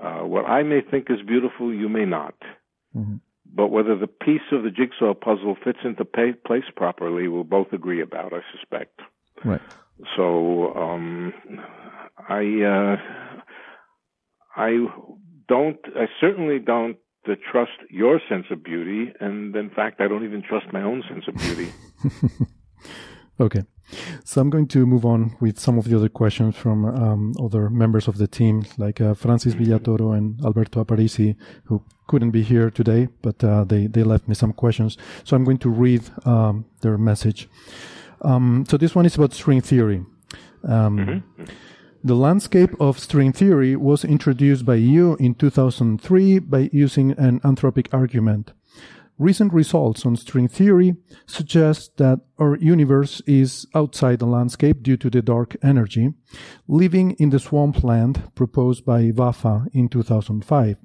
Uh, 0.00 0.20
what 0.20 0.46
I 0.46 0.62
may 0.62 0.80
think 0.80 1.06
is 1.10 1.18
beautiful, 1.26 1.72
you 1.72 1.88
may 1.88 2.04
not. 2.04 2.34
Mm-hmm. 2.96 3.16
But 3.52 3.68
whether 3.68 3.96
the 3.96 4.06
piece 4.06 4.40
of 4.52 4.62
the 4.62 4.70
jigsaw 4.70 5.14
puzzle 5.14 5.56
fits 5.62 5.80
into 5.84 6.04
pay, 6.04 6.32
place 6.32 6.64
properly, 6.76 7.26
we'll 7.28 7.44
both 7.44 7.72
agree 7.72 8.00
about, 8.00 8.32
I 8.32 8.40
suspect. 8.56 9.00
Right. 9.44 9.60
So 10.16 10.72
um, 10.74 11.32
I 12.28 12.62
uh, 12.62 12.96
I 14.56 14.86
don't 15.48 15.78
I 15.96 16.06
certainly 16.20 16.58
don't 16.58 16.96
uh, 17.28 17.34
trust 17.50 17.72
your 17.90 18.20
sense 18.28 18.46
of 18.50 18.62
beauty, 18.62 19.12
and 19.20 19.54
in 19.54 19.70
fact, 19.70 20.00
I 20.00 20.08
don't 20.08 20.24
even 20.24 20.42
trust 20.42 20.66
my 20.72 20.82
own 20.82 21.02
sense 21.08 21.24
of 21.28 21.34
beauty. 21.34 21.72
okay. 23.40 23.64
So 24.24 24.40
I'm 24.40 24.50
going 24.50 24.68
to 24.68 24.86
move 24.86 25.04
on 25.04 25.36
with 25.40 25.58
some 25.58 25.78
of 25.78 25.84
the 25.84 25.96
other 25.96 26.08
questions 26.08 26.56
from 26.56 26.84
um, 26.84 27.34
other 27.42 27.70
members 27.70 28.08
of 28.08 28.18
the 28.18 28.26
team, 28.26 28.64
like 28.78 29.00
uh, 29.00 29.14
Francis 29.14 29.54
Villatoro 29.54 30.16
and 30.16 30.40
Alberto 30.44 30.84
Aparici, 30.84 31.36
who 31.64 31.82
couldn't 32.06 32.30
be 32.30 32.42
here 32.42 32.70
today, 32.70 33.08
but 33.22 33.42
uh, 33.44 33.64
they 33.64 33.86
they 33.86 34.02
left 34.02 34.28
me 34.28 34.34
some 34.34 34.52
questions. 34.52 34.98
So 35.24 35.36
I'm 35.36 35.44
going 35.44 35.58
to 35.58 35.70
read 35.70 36.02
um, 36.24 36.64
their 36.80 36.98
message. 36.98 37.48
Um, 38.22 38.64
so 38.68 38.76
this 38.76 38.94
one 38.94 39.06
is 39.06 39.16
about 39.16 39.32
string 39.32 39.60
theory. 39.60 40.04
Um, 40.64 40.98
mm-hmm. 40.98 41.44
The 42.02 42.14
landscape 42.14 42.70
of 42.80 42.98
string 42.98 43.32
theory 43.32 43.76
was 43.76 44.04
introduced 44.04 44.64
by 44.64 44.76
you 44.76 45.16
in 45.16 45.34
2003 45.34 46.38
by 46.38 46.70
using 46.72 47.12
an 47.12 47.40
anthropic 47.40 47.88
argument. 47.92 48.52
Recent 49.20 49.52
results 49.52 50.06
on 50.06 50.16
string 50.16 50.48
theory 50.48 50.96
suggest 51.26 51.98
that 51.98 52.20
our 52.38 52.56
universe 52.56 53.20
is 53.26 53.66
outside 53.74 54.18
the 54.18 54.24
landscape 54.24 54.82
due 54.82 54.96
to 54.96 55.10
the 55.10 55.20
dark 55.20 55.56
energy, 55.62 56.14
living 56.66 57.10
in 57.18 57.28
the 57.28 57.38
swampland 57.38 58.34
proposed 58.34 58.86
by 58.86 59.10
Vafa 59.10 59.66
in 59.74 59.90
2005. 59.90 60.78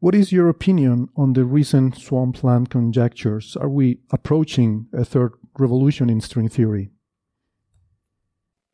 What 0.00 0.12
is 0.12 0.32
your 0.32 0.48
opinion 0.48 1.08
on 1.16 1.34
the 1.34 1.44
recent 1.44 1.96
swampland 1.98 2.68
conjectures? 2.68 3.56
Are 3.56 3.68
we 3.68 4.00
approaching 4.10 4.88
a 4.92 5.04
third 5.04 5.34
revolution 5.56 6.10
in 6.10 6.20
string 6.20 6.48
theory? 6.48 6.90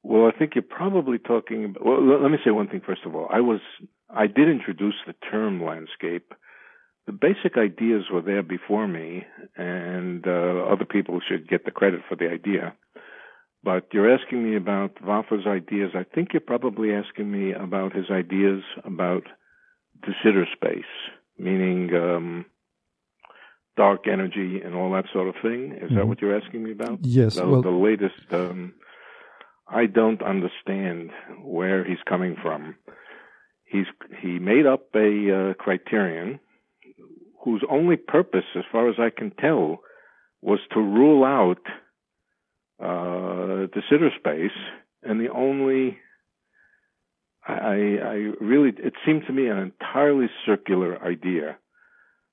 Well, 0.02 0.32
I 0.34 0.38
think 0.38 0.54
you're 0.54 0.62
probably 0.62 1.18
talking 1.18 1.66
about. 1.66 1.84
Well, 1.84 2.22
let 2.22 2.30
me 2.30 2.38
say 2.42 2.52
one 2.52 2.68
thing 2.68 2.80
first 2.80 3.02
of 3.04 3.14
all. 3.14 3.28
I 3.30 3.40
was 3.40 3.60
I 4.08 4.28
did 4.28 4.48
introduce 4.48 4.94
the 5.06 5.12
term 5.30 5.62
landscape 5.62 6.32
the 7.08 7.12
basic 7.12 7.56
ideas 7.56 8.04
were 8.12 8.20
there 8.20 8.42
before 8.42 8.86
me, 8.86 9.24
and 9.56 10.26
uh, 10.26 10.66
other 10.70 10.84
people 10.84 11.20
should 11.26 11.48
get 11.48 11.64
the 11.64 11.70
credit 11.70 12.00
for 12.06 12.16
the 12.16 12.28
idea. 12.28 12.74
But 13.64 13.86
you're 13.94 14.14
asking 14.14 14.44
me 14.44 14.56
about 14.56 14.98
Vafa's 15.02 15.46
ideas. 15.46 15.92
I 15.94 16.04
think 16.04 16.34
you're 16.34 16.42
probably 16.42 16.92
asking 16.92 17.32
me 17.32 17.54
about 17.54 17.96
his 17.96 18.10
ideas 18.10 18.62
about 18.84 19.22
de 20.02 20.12
Sitter 20.22 20.46
space, 20.54 20.92
meaning 21.38 21.94
um, 21.94 22.44
dark 23.78 24.06
energy 24.06 24.60
and 24.62 24.74
all 24.74 24.92
that 24.92 25.06
sort 25.10 25.28
of 25.28 25.34
thing. 25.40 25.72
Is 25.72 25.84
mm-hmm. 25.84 25.96
that 25.96 26.06
what 26.08 26.20
you're 26.20 26.38
asking 26.38 26.62
me 26.62 26.72
about? 26.72 26.98
Yes. 27.00 27.36
The, 27.36 27.46
well, 27.46 27.62
the 27.62 27.70
latest. 27.70 28.20
Um, 28.32 28.74
I 29.66 29.86
don't 29.86 30.22
understand 30.22 31.10
where 31.42 31.84
he's 31.84 32.04
coming 32.06 32.36
from. 32.42 32.76
He's 33.64 33.86
he 34.20 34.38
made 34.38 34.66
up 34.66 34.88
a 34.94 35.52
uh, 35.52 35.54
criterion 35.54 36.40
whose 37.48 37.64
only 37.78 37.96
purpose, 37.96 38.48
as 38.56 38.64
far 38.70 38.88
as 38.90 38.96
I 38.98 39.10
can 39.18 39.30
tell, 39.30 39.80
was 40.42 40.60
to 40.74 40.80
rule 40.80 41.24
out 41.24 41.64
uh, 42.88 43.66
de 43.72 43.80
Sitter 43.88 44.10
space, 44.18 44.58
and 45.02 45.18
the 45.18 45.32
only 45.32 45.98
I, 47.46 47.78
I 48.14 48.16
really 48.52 48.72
it 48.88 48.94
seemed 49.04 49.22
to 49.26 49.32
me 49.32 49.48
an 49.48 49.58
entirely 49.58 50.28
circular 50.46 50.90
idea. 51.02 51.56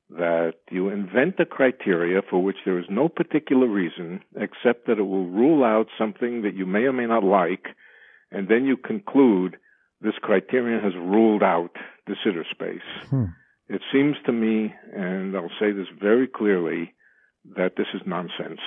that 0.09 0.57
you 0.69 0.89
invent 0.89 1.39
a 1.39 1.45
criteria 1.45 2.21
for 2.29 2.43
which 2.43 2.57
there 2.65 2.79
is 2.79 2.85
no 2.89 3.09
particular 3.09 3.67
reason 3.67 4.21
except 4.35 4.85
that 4.85 4.99
it 4.99 5.07
will 5.13 5.29
rule 5.41 5.63
out 5.63 5.87
something 5.97 6.43
that 6.43 6.55
you 6.55 6.65
may 6.65 6.83
or 6.91 6.93
may 6.93 7.07
not 7.07 7.23
like, 7.23 7.65
and 8.31 8.47
then 8.47 8.65
you 8.65 8.77
conclude 8.77 9.57
this 10.01 10.13
criterion 10.21 10.81
has 10.83 10.93
ruled 10.95 11.41
out 11.41 11.73
de 12.07 12.13
Sitter 12.23 12.45
space. 12.51 12.89
Hmm. 13.09 13.25
It 13.67 13.81
seems 13.91 14.15
to 14.25 14.31
me, 14.31 14.73
and 14.93 15.35
I'll 15.35 15.49
say 15.59 15.71
this 15.71 15.87
very 15.99 16.27
clearly, 16.27 16.93
that 17.55 17.73
this 17.77 17.87
is 17.93 18.01
nonsense. 18.05 18.59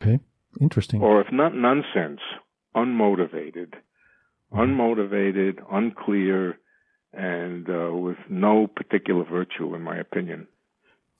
Okay, 0.00 0.18
interesting. 0.60 1.02
Or 1.02 1.20
if 1.20 1.32
not 1.32 1.54
nonsense, 1.54 2.20
unmotivated. 2.74 3.74
Unmotivated, 4.52 5.60
unclear, 5.70 6.58
and 7.12 7.68
uh, 7.70 7.94
with 7.94 8.18
no 8.28 8.66
particular 8.66 9.24
virtue, 9.24 9.74
in 9.74 9.82
my 9.82 9.96
opinion. 9.96 10.48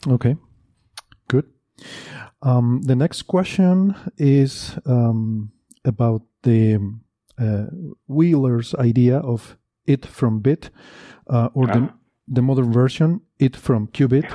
Okay, 0.06 0.36
good. 1.28 1.46
Um, 2.42 2.82
the 2.82 2.96
next 2.96 3.22
question 3.22 3.94
is 4.16 4.78
um, 4.84 5.52
about 5.84 6.22
the 6.42 6.78
uh, 7.38 7.66
Wheeler's 8.08 8.74
idea 8.74 9.18
of 9.18 9.56
it 9.86 10.06
from 10.06 10.40
bit, 10.40 10.70
uh, 11.28 11.48
or 11.54 11.66
the, 11.66 11.72
ah. 11.72 11.74
the 11.76 11.92
modern 12.42 12.72
version, 12.72 13.20
it 13.38 13.56
from 13.56 13.88
qubit. 13.88 14.30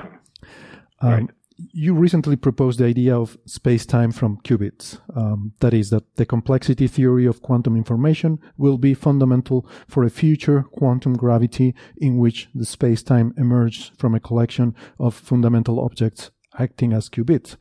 Um, 1.01 1.11
right 1.11 1.29
you 1.57 1.93
recently 1.93 2.35
proposed 2.35 2.79
the 2.79 2.85
idea 2.85 3.17
of 3.17 3.37
space-time 3.45 4.11
from 4.11 4.37
qubits. 4.37 4.99
Um, 5.15 5.53
that 5.59 5.73
is, 5.73 5.89
that 5.89 6.15
the 6.15 6.25
complexity 6.25 6.87
theory 6.87 7.25
of 7.25 7.41
quantum 7.41 7.75
information 7.75 8.39
will 8.57 8.77
be 8.77 8.93
fundamental 8.93 9.67
for 9.87 10.03
a 10.03 10.09
future 10.09 10.63
quantum 10.63 11.15
gravity 11.15 11.73
in 11.97 12.17
which 12.17 12.49
the 12.53 12.65
space-time 12.65 13.33
emerges 13.37 13.91
from 13.97 14.15
a 14.15 14.19
collection 14.19 14.75
of 14.99 15.13
fundamental 15.13 15.79
objects 15.79 16.31
acting 16.59 16.91
as 16.91 17.09
qubits. 17.09 17.55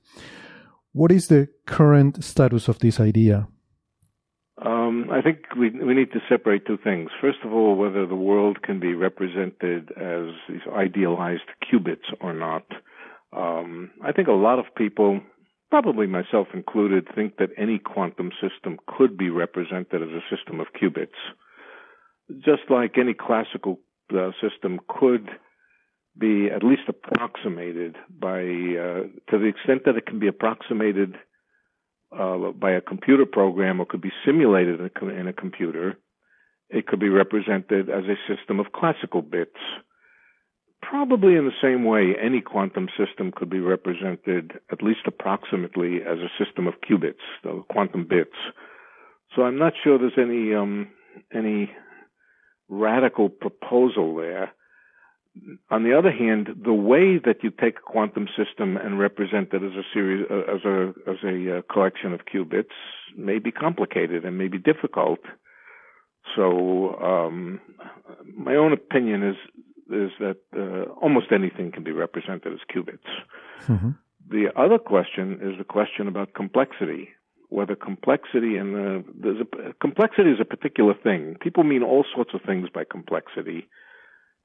What 0.92 1.12
is 1.12 1.28
the 1.28 1.48
current 1.66 2.24
status 2.24 2.68
of 2.68 2.78
this 2.80 2.98
idea? 2.98 3.48
Um, 4.62 5.08
I 5.10 5.20
think 5.20 5.38
we 5.58 5.70
we 5.70 5.94
need 5.94 6.12
to 6.12 6.20
separate 6.28 6.64
two 6.66 6.78
things. 6.78 7.10
First 7.20 7.38
of 7.44 7.52
all, 7.52 7.74
whether 7.74 8.06
the 8.06 8.14
world 8.14 8.62
can 8.62 8.78
be 8.78 8.94
represented 8.94 9.90
as 9.96 10.28
these 10.48 10.62
idealized 10.72 11.50
qubits 11.62 12.06
or 12.20 12.32
not. 12.32 12.64
Um, 13.36 13.90
I 14.02 14.12
think 14.12 14.28
a 14.28 14.32
lot 14.32 14.60
of 14.60 14.66
people, 14.76 15.20
probably 15.70 16.06
myself 16.06 16.48
included, 16.54 17.08
think 17.16 17.38
that 17.38 17.50
any 17.58 17.80
quantum 17.80 18.30
system 18.40 18.78
could 18.86 19.18
be 19.18 19.28
represented 19.28 20.02
as 20.02 20.08
a 20.10 20.36
system 20.36 20.60
of 20.60 20.68
qubits. 20.80 21.18
Just 22.38 22.70
like 22.70 22.96
any 22.96 23.12
classical 23.12 23.80
uh, 24.16 24.30
system 24.40 24.78
could 24.88 25.28
be 26.16 26.48
at 26.48 26.62
least 26.62 26.82
approximated 26.88 27.96
by, 28.08 28.38
uh, 28.38 29.02
to 29.30 29.38
the 29.38 29.46
extent 29.46 29.82
that 29.84 29.96
it 29.96 30.06
can 30.06 30.20
be 30.20 30.28
approximated 30.28 31.16
uh, 32.18 32.52
by 32.52 32.72
a 32.72 32.80
computer 32.80 33.26
program 33.26 33.80
or 33.80 33.86
could 33.86 34.00
be 34.00 34.12
simulated 34.24 34.80
in 34.80 34.90
a, 34.90 35.08
in 35.08 35.28
a 35.28 35.32
computer, 35.32 35.96
it 36.70 36.86
could 36.86 37.00
be 37.00 37.08
represented 37.08 37.88
as 37.90 38.04
a 38.04 38.16
system 38.34 38.60
of 38.60 38.72
classical 38.72 39.22
bits 39.22 39.58
probably 40.88 41.36
in 41.36 41.44
the 41.44 41.52
same 41.62 41.84
way 41.84 42.14
any 42.20 42.40
quantum 42.40 42.88
system 42.96 43.32
could 43.34 43.50
be 43.50 43.60
represented 43.60 44.52
at 44.70 44.82
least 44.82 45.00
approximately 45.06 45.96
as 46.02 46.18
a 46.18 46.44
system 46.44 46.66
of 46.66 46.74
qubits, 46.88 47.24
the 47.42 47.62
quantum 47.70 48.06
bits. 48.08 48.36
So 49.34 49.42
I'm 49.42 49.58
not 49.58 49.72
sure 49.82 49.98
there's 49.98 50.12
any 50.18 50.54
um, 50.54 50.88
any 51.32 51.70
radical 52.68 53.28
proposal 53.28 54.16
there. 54.16 54.52
On 55.70 55.82
the 55.82 55.96
other 55.98 56.12
hand, 56.12 56.48
the 56.64 56.72
way 56.72 57.18
that 57.18 57.42
you 57.42 57.50
take 57.50 57.78
a 57.78 57.90
quantum 57.90 58.28
system 58.36 58.76
and 58.76 59.00
represent 59.00 59.52
it 59.52 59.62
as 59.62 59.72
a 59.72 59.82
series, 59.92 60.24
uh, 60.30 60.54
as 60.54 60.64
a 60.64 60.94
as 61.10 61.16
a 61.24 61.58
uh, 61.58 61.62
collection 61.72 62.12
of 62.12 62.20
qubits, 62.32 62.76
may 63.16 63.40
be 63.40 63.50
complicated 63.50 64.24
and 64.24 64.38
may 64.38 64.48
be 64.48 64.58
difficult. 64.58 65.18
So, 66.36 66.96
um, 67.00 67.60
my 68.36 68.54
own 68.54 68.72
opinion 68.72 69.22
is 69.24 69.36
is 69.90 70.12
that 70.20 70.38
uh, 70.56 70.90
almost 71.00 71.32
anything 71.32 71.72
can 71.72 71.82
be 71.82 71.92
represented 71.92 72.52
as 72.52 72.60
qubits. 72.74 73.10
Mm-hmm. 73.66 73.90
The 74.30 74.46
other 74.56 74.78
question 74.78 75.40
is 75.42 75.58
the 75.58 75.64
question 75.64 76.08
about 76.08 76.34
complexity. 76.34 77.10
Whether 77.50 77.76
complexity 77.76 78.56
and 78.56 78.74
the 78.74 79.04
there's 79.20 79.40
a, 79.40 79.74
complexity 79.80 80.30
is 80.30 80.40
a 80.40 80.44
particular 80.44 80.94
thing. 80.94 81.36
People 81.40 81.64
mean 81.64 81.82
all 81.82 82.04
sorts 82.14 82.30
of 82.34 82.40
things 82.42 82.68
by 82.72 82.84
complexity. 82.84 83.68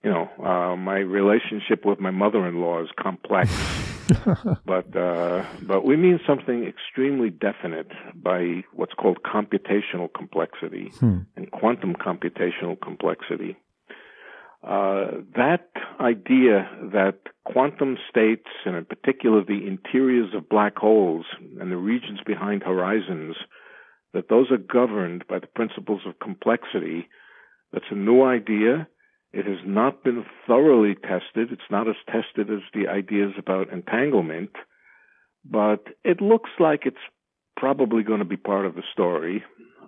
You 0.03 0.11
know, 0.11 0.29
uh, 0.43 0.75
my 0.77 0.99
relationship 0.99 1.85
with 1.85 1.99
my 1.99 2.11
mother-in-law 2.11 2.83
is 2.83 2.89
complex, 2.97 3.51
but 4.65 4.95
uh, 4.95 5.45
but 5.63 5.83
we 5.83 5.97
mean 5.97 6.19
something 6.25 6.63
extremely 6.63 7.29
definite 7.29 7.91
by 8.15 8.63
what's 8.73 8.93
called 8.93 9.19
computational 9.23 10.07
complexity 10.13 10.91
hmm. 10.99 11.19
and 11.35 11.51
quantum 11.51 11.95
computational 11.95 12.79
complexity. 12.81 13.57
Uh, 14.61 15.21
that 15.35 15.69
idea 16.01 16.69
that 16.91 17.19
quantum 17.45 17.97
states, 18.09 18.47
and 18.65 18.75
in 18.75 18.85
particular 18.85 19.43
the 19.43 19.65
interiors 19.65 20.33
of 20.33 20.49
black 20.49 20.77
holes 20.77 21.25
and 21.59 21.71
the 21.71 21.77
regions 21.77 22.19
behind 22.25 22.63
horizons, 22.63 23.37
that 24.13 24.27
those 24.29 24.51
are 24.51 24.57
governed 24.57 25.25
by 25.29 25.39
the 25.39 25.47
principles 25.47 26.01
of 26.05 26.19
complexity, 26.19 27.07
that's 27.71 27.85
a 27.91 27.95
new 27.95 28.23
idea. 28.23 28.87
It 29.31 29.45
has 29.45 29.59
not 29.65 30.03
been 30.03 30.25
thoroughly 30.47 30.95
tested. 30.95 31.51
It's 31.51 31.69
not 31.69 31.87
as 31.87 31.95
tested 32.07 32.49
as 32.51 32.61
the 32.73 32.87
ideas 32.87 33.33
about 33.37 33.71
entanglement, 33.71 34.51
but 35.45 35.85
it 36.03 36.19
looks 36.21 36.49
like 36.59 36.81
it's 36.85 36.97
probably 37.55 38.03
going 38.03 38.19
to 38.19 38.25
be 38.25 38.37
part 38.37 38.65
of 38.65 38.75
the 38.75 38.83
story. 38.91 39.43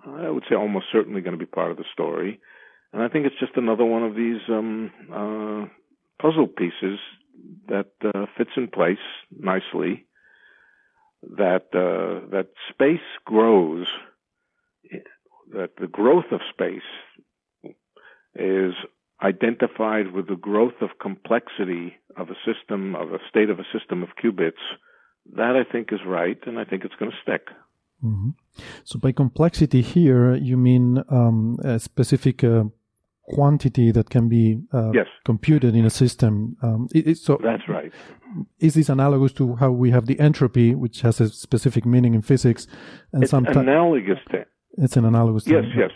I 0.06 0.30
would 0.30 0.44
say 0.48 0.54
almost 0.54 0.86
certainly 0.92 1.22
going 1.22 1.38
to 1.38 1.44
be 1.44 1.46
part 1.46 1.70
of 1.70 1.76
the 1.76 1.84
story. 1.92 2.40
And 2.92 3.02
I 3.02 3.08
think 3.08 3.26
it's 3.26 3.38
just 3.40 3.56
another 3.56 3.84
one 3.84 4.04
of 4.04 4.14
these 4.14 4.40
um, 4.48 4.90
uh, 5.10 5.66
puzzle 6.20 6.46
pieces 6.46 6.98
that 7.68 7.90
uh, 8.04 8.26
fits 8.36 8.50
in 8.56 8.68
place 8.68 8.98
nicely. 9.30 10.06
That 11.36 11.66
uh, 11.72 12.28
that 12.30 12.48
space 12.68 12.98
grows. 13.24 13.86
That 15.52 15.70
the 15.80 15.86
growth 15.86 16.32
of 16.32 16.40
space 16.52 16.80
is 18.34 18.74
identified 19.22 20.12
with 20.12 20.28
the 20.28 20.36
growth 20.36 20.80
of 20.80 20.90
complexity 21.00 21.94
of 22.16 22.28
a 22.28 22.36
system 22.44 22.94
of 22.94 23.12
a 23.12 23.18
state 23.28 23.50
of 23.50 23.58
a 23.58 23.64
system 23.76 24.02
of 24.02 24.10
qubits. 24.22 24.62
That 25.36 25.54
I 25.56 25.70
think 25.70 25.92
is 25.92 26.00
right, 26.06 26.38
and 26.46 26.58
I 26.58 26.64
think 26.64 26.84
it's 26.84 26.94
going 26.98 27.10
to 27.10 27.16
stick. 27.22 27.46
Mm-hmm. 28.04 28.30
So 28.84 28.98
by 28.98 29.12
complexity 29.12 29.82
here, 29.82 30.34
you 30.34 30.56
mean 30.56 31.02
um, 31.08 31.58
a 31.62 31.78
specific 31.78 32.42
uh, 32.42 32.64
quantity 33.24 33.92
that 33.92 34.10
can 34.10 34.28
be 34.28 34.60
uh, 34.72 34.90
yes. 34.92 35.06
computed 35.24 35.74
in 35.76 35.84
a 35.84 35.90
system. 35.90 36.56
Um, 36.62 36.88
it, 36.92 37.06
it, 37.06 37.18
so 37.18 37.38
that's 37.42 37.68
right. 37.68 37.92
Is 38.58 38.74
this 38.74 38.88
analogous 38.88 39.32
to 39.34 39.54
how 39.56 39.70
we 39.70 39.90
have 39.90 40.06
the 40.06 40.18
entropy, 40.18 40.74
which 40.74 41.02
has 41.02 41.20
a 41.20 41.28
specific 41.28 41.86
meaning 41.86 42.14
in 42.14 42.22
physics? 42.22 42.66
And 43.12 43.22
it's 43.22 43.32
analogous 43.32 44.18
to. 44.30 44.44
It's 44.78 44.96
an 44.96 45.04
analogous. 45.04 45.46
Yes, 45.46 45.64
yes. 45.76 45.90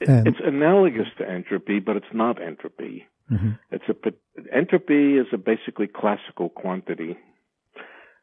And, 0.00 0.26
it's 0.26 0.38
analogous 0.44 1.08
to 1.18 1.28
entropy, 1.28 1.80
but 1.80 1.96
it's 1.96 2.06
not 2.12 2.42
entropy. 2.42 3.06
Mm-hmm. 3.30 3.50
It's 3.70 3.84
a 3.88 4.54
entropy 4.54 5.16
is 5.16 5.26
a 5.32 5.38
basically 5.38 5.86
classical 5.86 6.50
quantity, 6.50 7.16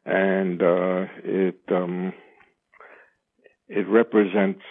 and 0.04 0.62
uh, 0.62 1.06
it 1.24 1.60
um, 1.70 2.12
it 3.68 3.88
represents 3.88 4.62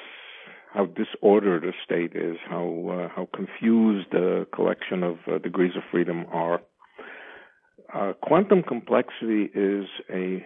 how 0.74 0.86
disordered 0.86 1.66
a 1.66 1.74
state 1.84 2.16
is, 2.16 2.38
how 2.48 2.66
uh, 2.90 3.14
how 3.14 3.28
confused 3.36 4.14
a 4.14 4.46
collection 4.56 5.04
of 5.04 5.18
uh, 5.28 5.38
degrees 5.40 5.74
of 5.76 5.84
freedom 5.92 6.26
are. 6.32 6.62
Uh, 7.94 8.14
quantum 8.22 8.64
complexity 8.64 9.50
is 9.54 9.86
a 10.10 10.46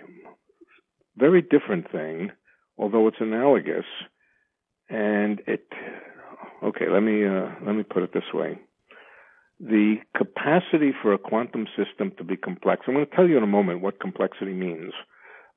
very 1.16 1.44
different 1.44 1.92
thing, 1.92 2.32
although 2.78 3.08
it's 3.08 3.18
analogous, 3.20 3.86
and 4.90 5.42
it. 5.46 5.68
Okay, 6.64 6.86
let 6.90 7.02
me 7.02 7.26
uh, 7.26 7.50
let 7.66 7.76
me 7.76 7.84
put 7.84 8.04
it 8.04 8.14
this 8.14 8.34
way: 8.34 8.60
the 9.60 9.96
capacity 10.16 10.92
for 11.02 11.14
a 11.14 11.18
quantum 11.18 11.68
system 11.76 12.12
to 12.18 12.24
be 12.24 12.38
complex. 12.38 12.84
I'm 12.88 12.94
going 12.94 13.06
to 13.06 13.16
tell 13.16 13.28
you 13.28 13.38
in 13.38 13.44
a 13.44 13.48
moment 13.48 13.82
what 13.82 14.00
complexity 14.00 14.54
means 14.54 14.94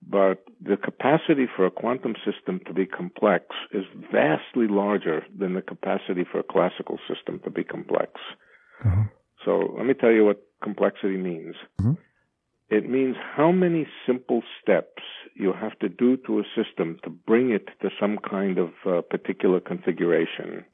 but 0.07 0.45
the 0.61 0.77
capacity 0.77 1.47
for 1.55 1.67
a 1.67 1.71
quantum 1.71 2.15
system 2.25 2.61
to 2.67 2.73
be 2.73 2.87
complex 2.87 3.47
is 3.73 3.85
vastly 4.13 4.67
larger 4.69 5.25
than 5.37 5.55
the 5.55 5.63
capacity 5.63 6.25
for 6.31 6.39
a 6.39 6.45
classical 6.45 6.99
system 7.09 7.41
to 7.45 7.51
be 7.51 7.65
complex. 7.65 8.13
Uh-huh. 8.85 9.05
So 9.45 9.75
let 9.77 9.87
me 9.87 9.95
tell 9.95 10.13
you 10.13 10.25
what 10.25 10.43
complexity 10.63 11.17
means. 11.17 11.57
Uh-huh. 11.81 11.95
It 12.71 12.89
means 12.89 13.17
how 13.35 13.51
many 13.51 13.87
simple 14.07 14.43
steps 14.61 15.03
you 15.35 15.53
have 15.53 15.79
to 15.79 15.89
do 15.89 16.17
to 16.27 16.41
a 16.41 16.43
system 16.55 16.99
to 17.03 17.11
bring 17.11 17.51
it 17.51 17.69
to 17.81 17.89
some 17.99 18.19
kind 18.19 18.59
of 18.59 18.71
uh, 18.87 19.01
particular 19.01 19.59
configuration. 19.59 20.65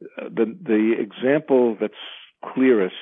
The 0.00 0.56
the 0.62 0.94
example 0.98 1.76
that's 1.80 1.94
clearest 2.54 2.94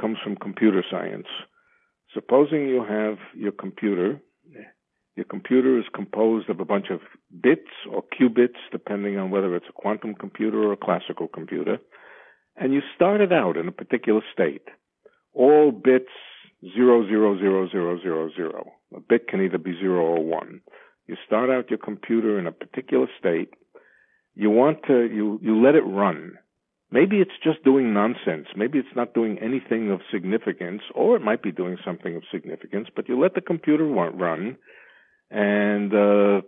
comes 0.00 0.18
from 0.22 0.36
computer 0.36 0.84
science 0.90 1.26
Supposing 2.14 2.68
you 2.68 2.84
have 2.84 3.16
your 3.34 3.52
computer. 3.52 4.20
Your 5.16 5.24
computer 5.24 5.78
is 5.78 5.84
composed 5.94 6.48
of 6.50 6.60
a 6.60 6.64
bunch 6.64 6.86
of 6.90 7.00
bits 7.42 7.70
or 7.90 8.02
qubits, 8.02 8.60
depending 8.70 9.18
on 9.18 9.30
whether 9.30 9.54
it's 9.56 9.66
a 9.68 9.72
quantum 9.72 10.14
computer 10.14 10.62
or 10.62 10.72
a 10.72 10.76
classical 10.76 11.28
computer. 11.28 11.78
And 12.56 12.72
you 12.72 12.80
started 12.94 13.32
out 13.32 13.56
in 13.56 13.68
a 13.68 13.72
particular 13.72 14.20
state. 14.32 14.68
All 15.34 15.70
bits 15.70 16.12
zero 16.74 17.06
zero 17.06 17.38
zero 17.38 17.68
zero 17.70 17.98
zero 18.00 18.30
zero. 18.34 18.72
A 18.94 19.00
bit 19.00 19.28
can 19.28 19.42
either 19.42 19.58
be 19.58 19.78
zero 19.78 20.02
or 20.02 20.24
one. 20.24 20.60
You 21.06 21.16
start 21.26 21.50
out 21.50 21.70
your 21.70 21.78
computer 21.78 22.38
in 22.38 22.46
a 22.46 22.52
particular 22.52 23.06
state. 23.18 23.54
You 24.34 24.50
want 24.50 24.78
to 24.86 25.02
you 25.02 25.38
you 25.42 25.62
let 25.62 25.74
it 25.74 25.84
run. 25.86 26.38
Maybe 26.90 27.16
it's 27.16 27.30
just 27.42 27.64
doing 27.64 27.94
nonsense. 27.94 28.48
Maybe 28.54 28.78
it's 28.78 28.94
not 28.94 29.14
doing 29.14 29.38
anything 29.38 29.90
of 29.90 30.00
significance, 30.12 30.82
or 30.94 31.16
it 31.16 31.22
might 31.22 31.42
be 31.42 31.50
doing 31.50 31.78
something 31.84 32.16
of 32.16 32.22
significance. 32.30 32.88
But 32.94 33.08
you 33.08 33.18
let 33.18 33.34
the 33.34 33.40
computer 33.40 33.84
run, 33.84 34.58
and 35.30 35.92
uh, 35.92 36.42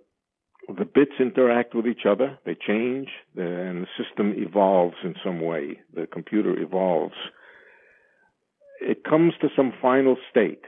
the 0.69 0.85
bits 0.85 1.13
interact 1.19 1.75
with 1.75 1.87
each 1.87 2.05
other. 2.07 2.39
They 2.45 2.55
change, 2.55 3.09
and 3.37 3.85
the 3.85 3.87
system 3.97 4.35
evolves 4.37 4.97
in 5.03 5.15
some 5.25 5.41
way. 5.41 5.81
The 5.95 6.07
computer 6.07 6.59
evolves 6.61 7.15
it 8.85 9.05
comes 9.05 9.35
to 9.41 9.49
some 9.57 9.73
final 9.81 10.17
state. 10.31 10.65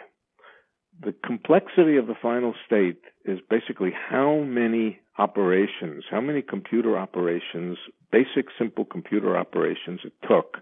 The 1.01 1.15
complexity 1.25 1.97
of 1.97 2.07
the 2.07 2.15
final 2.21 2.55
state 2.67 3.01
is 3.27 3.39
basically 3.49 3.93
how 3.93 4.41
many 4.41 5.01
operations, 5.19 6.05
how 6.11 6.21
many 6.21 6.43
computer 6.43 6.97
operations, 6.97 7.79
basic 8.12 8.47
simple 8.59 8.85
computer 8.85 9.37
operations 9.37 10.01
it 10.05 10.12
took 10.29 10.59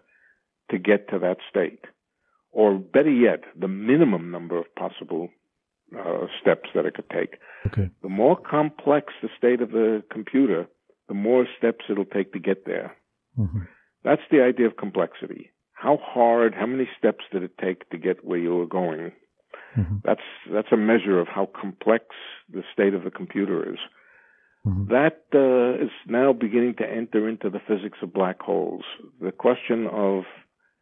to 0.71 0.79
get 0.79 1.09
to 1.11 1.19
that 1.19 1.39
state. 1.49 1.85
Or 2.53 2.79
better 2.79 3.11
yet, 3.11 3.41
the 3.59 3.69
minimum 3.69 4.31
number 4.31 4.59
of 4.59 4.73
possible 4.77 5.29
uh, 5.97 6.27
steps 6.41 6.71
that 6.75 6.87
it 6.87 6.95
could 6.95 7.11
take. 7.11 7.39
Okay. 7.67 7.91
The 8.03 8.09
more 8.09 8.37
complex 8.37 9.13
the 9.23 9.29
state 9.37 9.61
of 9.61 9.73
the 9.73 10.03
computer, 10.11 10.67
the 11.09 11.15
more 11.15 11.47
steps 11.59 11.85
it'll 11.91 12.05
take 12.05 12.33
to 12.33 12.39
get 12.39 12.65
there. 12.65 12.97
Mm-hmm. 13.39 13.63
That's 14.05 14.23
the 14.31 14.43
idea 14.43 14.67
of 14.67 14.77
complexity 14.77 15.51
how 15.85 15.99
hard, 16.03 16.55
how 16.55 16.65
many 16.65 16.89
steps 16.99 17.25
did 17.31 17.43
it 17.43 17.59
take 17.59 17.89
to 17.91 17.99
get 17.99 18.25
where 18.25 18.39
you 18.39 18.55
were 18.55 18.67
going? 18.67 19.13
Mm-hmm. 19.77 19.97
That's 20.05 20.21
that's 20.53 20.73
a 20.73 20.77
measure 20.77 21.19
of 21.19 21.29
how 21.29 21.49
complex 21.61 22.07
the 22.53 22.63
state 22.73 22.95
of 22.95 23.05
the 23.05 23.11
computer 23.11 23.73
is. 23.73 23.79
Mm-hmm. 24.67 24.93
That 24.93 25.25
uh, 25.35 25.85
is 25.85 25.91
now 26.07 26.33
beginning 26.33 26.77
to 26.79 26.89
enter 26.89 27.29
into 27.29 27.51
the 27.51 27.61
physics 27.67 27.99
of 28.03 28.13
black 28.13 28.41
holes. 28.41 28.85
The 29.21 29.33
question 29.33 29.87
of 29.87 30.25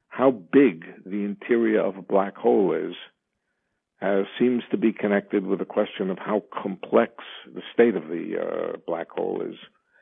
how 0.09 0.31
big 0.31 0.85
the 1.05 1.25
interior 1.25 1.81
of 1.81 1.97
a 1.97 2.03
black 2.03 2.37
hole 2.37 2.75
is 2.75 2.95
uh, 4.03 4.23
seems 4.39 4.63
to 4.71 4.77
be 4.77 4.93
connected 4.93 5.47
with 5.47 5.59
the 5.59 5.65
question 5.65 6.11
of 6.11 6.19
how 6.19 6.43
complex 6.53 7.15
the 7.53 7.63
state 7.73 7.97
of 7.97 8.09
the 8.09 8.37
uh, 8.39 8.77
black 8.87 9.11
hole 9.11 9.43
is. 9.43 9.57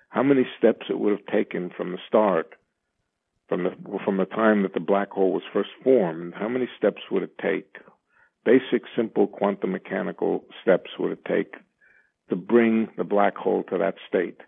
How 0.09 0.25
many 0.25 0.47
steps 0.59 0.87
it 0.91 0.99
would 0.99 1.13
have 1.13 1.27
taken 1.27 1.71
from 1.75 1.93
the 1.93 1.99
start 2.09 2.55
from 3.51 3.65
the 3.65 3.71
from 4.05 4.17
the 4.17 4.25
time 4.25 4.63
that 4.63 4.75
the 4.75 4.81
black 4.81 5.11
hole 5.11 5.33
was 5.33 5.43
first 5.53 5.71
formed, 5.83 6.33
how 6.35 6.49
many 6.49 6.69
steps 6.79 7.03
would 7.11 7.25
it 7.25 7.37
take? 7.37 7.77
Basic, 8.45 8.83
simple 8.97 9.27
quantum 9.27 9.73
mechanical 9.73 10.45
steps 10.63 10.91
would 10.99 11.13
it 11.13 11.25
take 11.27 11.55
to 12.31 12.37
bring 12.37 12.89
the 12.97 13.05
black 13.05 13.37
hole 13.37 13.65
to 13.71 13.79
that 13.79 13.97
state? 14.09 14.41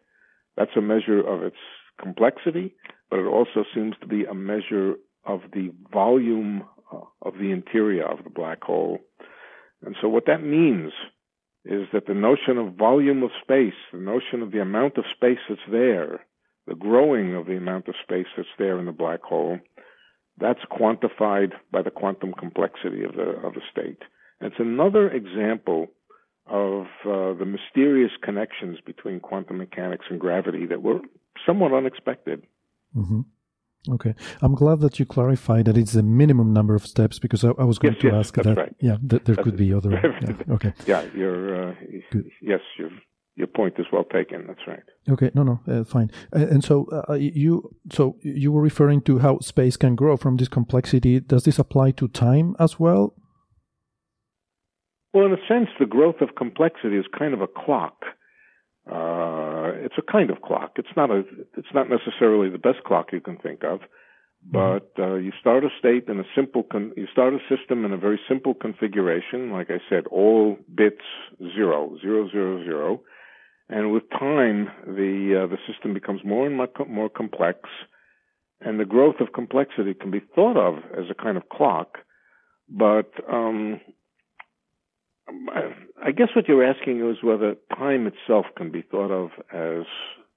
That's 0.56 0.76
a 0.76 0.80
measure 0.80 1.20
of 1.20 1.42
its 1.42 1.56
complexity, 2.00 2.74
but 3.10 3.18
it 3.18 3.26
also 3.26 3.64
seems 3.74 3.94
to 4.00 4.06
be 4.06 4.24
a 4.24 4.34
measure 4.34 4.94
of 5.24 5.40
the 5.52 5.72
volume 5.92 6.64
uh, 6.92 7.00
of 7.22 7.34
the 7.34 7.50
interior 7.50 8.06
of 8.06 8.24
the 8.24 8.30
black 8.30 8.62
hole. 8.62 8.98
And 9.84 9.96
so 10.00 10.08
what 10.08 10.26
that 10.26 10.42
means 10.42 10.92
is 11.64 11.86
that 11.92 12.06
the 12.06 12.14
notion 12.14 12.58
of 12.58 12.74
volume 12.74 13.22
of 13.22 13.30
space, 13.42 13.74
the 13.92 13.98
notion 13.98 14.42
of 14.42 14.52
the 14.52 14.60
amount 14.60 14.98
of 14.98 15.04
space 15.14 15.38
that's 15.48 15.60
there, 15.70 16.24
the 16.66 16.74
growing 16.74 17.34
of 17.34 17.46
the 17.46 17.56
amount 17.56 17.88
of 17.88 17.94
space 18.02 18.26
that's 18.36 18.48
there 18.58 18.78
in 18.78 18.86
the 18.86 18.92
black 18.92 19.22
hole, 19.22 19.58
that's 20.38 20.60
quantified 20.70 21.52
by 21.70 21.82
the 21.82 21.90
quantum 21.90 22.32
complexity 22.32 23.04
of 23.04 23.14
the 23.14 23.30
of 23.44 23.54
the 23.54 23.62
state. 23.70 24.02
It's 24.40 24.56
another 24.58 25.08
example 25.10 25.88
of 26.46 26.86
uh, 27.06 27.34
the 27.34 27.46
mysterious 27.46 28.10
connections 28.22 28.78
between 28.84 29.20
quantum 29.20 29.58
mechanics 29.58 30.06
and 30.10 30.18
gravity 30.18 30.66
that 30.66 30.82
were 30.82 31.00
somewhat 31.46 31.72
unexpected. 31.72 32.44
Mm-hmm. 32.96 33.20
Okay, 33.94 34.14
I'm 34.40 34.54
glad 34.54 34.80
that 34.80 35.00
you 35.00 35.06
clarified 35.06 35.64
that 35.64 35.76
it's 35.76 35.96
a 35.96 36.02
minimum 36.04 36.52
number 36.52 36.76
of 36.76 36.86
steps 36.86 37.18
because 37.18 37.44
I, 37.44 37.48
I 37.58 37.64
was 37.64 37.80
going 37.80 37.94
yes, 37.94 38.02
to 38.02 38.06
yes, 38.08 38.14
ask 38.14 38.34
that. 38.36 38.56
Right. 38.56 38.74
Yeah, 38.80 38.96
th- 39.08 39.24
there 39.24 39.34
that's 39.34 39.44
could 39.44 39.56
be 39.56 39.74
other. 39.74 39.90
yeah, 40.22 40.54
okay. 40.54 40.72
Yeah, 40.86 41.04
you're. 41.14 41.70
Uh, 41.70 41.74
yes, 42.40 42.60
you're 42.78 42.90
your 43.34 43.46
point 43.46 43.74
is 43.78 43.86
well 43.92 44.04
taken. 44.04 44.46
That's 44.46 44.66
right. 44.66 44.82
Okay, 45.10 45.30
no, 45.34 45.42
no, 45.42 45.60
uh, 45.66 45.84
fine. 45.84 46.10
Uh, 46.34 46.46
and 46.46 46.62
so 46.62 46.86
uh, 47.08 47.14
you, 47.14 47.74
so 47.90 48.16
you 48.22 48.52
were 48.52 48.60
referring 48.60 49.00
to 49.02 49.18
how 49.18 49.38
space 49.40 49.76
can 49.76 49.94
grow 49.94 50.16
from 50.16 50.36
this 50.36 50.48
complexity. 50.48 51.20
Does 51.20 51.44
this 51.44 51.58
apply 51.58 51.92
to 51.92 52.08
time 52.08 52.54
as 52.58 52.78
well? 52.78 53.14
Well, 55.14 55.26
in 55.26 55.32
a 55.32 55.46
sense, 55.48 55.68
the 55.78 55.86
growth 55.86 56.20
of 56.20 56.36
complexity 56.36 56.96
is 56.96 57.04
kind 57.18 57.34
of 57.34 57.40
a 57.40 57.46
clock. 57.46 58.04
Uh, 58.90 59.72
it's 59.84 59.94
a 59.98 60.12
kind 60.12 60.30
of 60.30 60.42
clock. 60.42 60.72
It's 60.76 60.96
not 60.96 61.10
a. 61.10 61.22
It's 61.56 61.72
not 61.74 61.88
necessarily 61.88 62.50
the 62.50 62.58
best 62.58 62.84
clock 62.84 63.12
you 63.12 63.20
can 63.20 63.36
think 63.36 63.62
of, 63.62 63.80
mm-hmm. 63.80 64.52
but 64.52 64.90
uh, 64.98 65.14
you 65.14 65.32
start 65.40 65.64
a 65.64 65.68
state 65.78 66.08
in 66.08 66.18
a 66.18 66.24
simple. 66.34 66.64
Con- 66.64 66.92
you 66.96 67.06
start 67.12 67.32
a 67.32 67.38
system 67.54 67.84
in 67.84 67.92
a 67.92 67.96
very 67.96 68.18
simple 68.28 68.54
configuration. 68.54 69.52
Like 69.52 69.70
I 69.70 69.78
said, 69.88 70.06
all 70.08 70.56
bits 70.74 71.04
zero, 71.54 71.96
zero, 72.02 72.28
zero, 72.30 72.64
zero 72.64 73.02
and 73.72 73.90
with 73.90 74.02
time, 74.10 74.68
the 74.86 75.44
uh, 75.44 75.46
the 75.46 75.56
system 75.66 75.94
becomes 75.94 76.20
more 76.26 76.46
and 76.46 76.54
more 76.88 77.08
complex, 77.08 77.60
and 78.60 78.78
the 78.78 78.84
growth 78.84 79.14
of 79.20 79.32
complexity 79.32 79.94
can 79.94 80.10
be 80.10 80.20
thought 80.34 80.58
of 80.58 80.76
as 80.92 81.06
a 81.10 81.14
kind 81.14 81.38
of 81.38 81.48
clock. 81.48 81.96
But 82.68 83.12
um, 83.32 83.80
I 86.04 86.10
guess 86.10 86.28
what 86.36 86.48
you're 86.48 86.64
asking 86.64 87.00
is 87.08 87.22
whether 87.22 87.54
time 87.74 88.06
itself 88.06 88.44
can 88.58 88.70
be 88.70 88.82
thought 88.82 89.10
of 89.10 89.30
as 89.50 89.86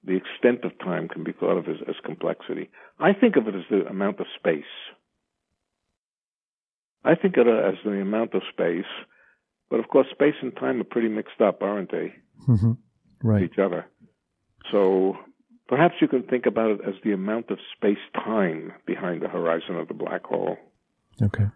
the 0.02 0.16
extent 0.16 0.64
of 0.64 0.78
time 0.78 1.06
can 1.06 1.22
be 1.22 1.32
thought 1.32 1.58
of 1.58 1.68
as, 1.68 1.76
as 1.86 1.96
complexity. 2.06 2.70
I 2.98 3.12
think 3.12 3.36
of 3.36 3.48
it 3.48 3.54
as 3.54 3.64
the 3.68 3.86
amount 3.86 4.18
of 4.18 4.26
space. 4.34 4.64
I 7.04 7.16
think 7.16 7.36
of 7.36 7.46
it 7.48 7.64
as 7.64 7.74
the 7.84 8.00
amount 8.00 8.32
of 8.32 8.40
space, 8.50 8.90
but 9.68 9.78
of 9.78 9.88
course, 9.88 10.06
space 10.10 10.36
and 10.40 10.56
time 10.56 10.80
are 10.80 10.84
pretty 10.84 11.08
mixed 11.08 11.42
up, 11.42 11.62
aren't 11.62 11.90
they? 11.90 12.14
Mm-hmm 12.48 12.72
right. 13.22 13.42
each 13.42 13.58
other. 13.58 13.86
So 14.70 15.16
perhaps 15.68 15.94
you 16.00 16.08
can 16.08 16.22
think 16.22 16.46
about 16.46 16.70
it 16.70 16.80
as 16.86 16.94
the 17.04 17.12
amount 17.12 17.50
of 17.50 17.58
space 17.76 17.98
time 18.14 18.72
behind 18.86 19.22
the 19.22 19.28
horizon 19.28 19.76
of 19.76 19.88
the 19.88 19.94
black 19.94 20.24
hole. 20.24 20.56
Okay. 21.22 21.46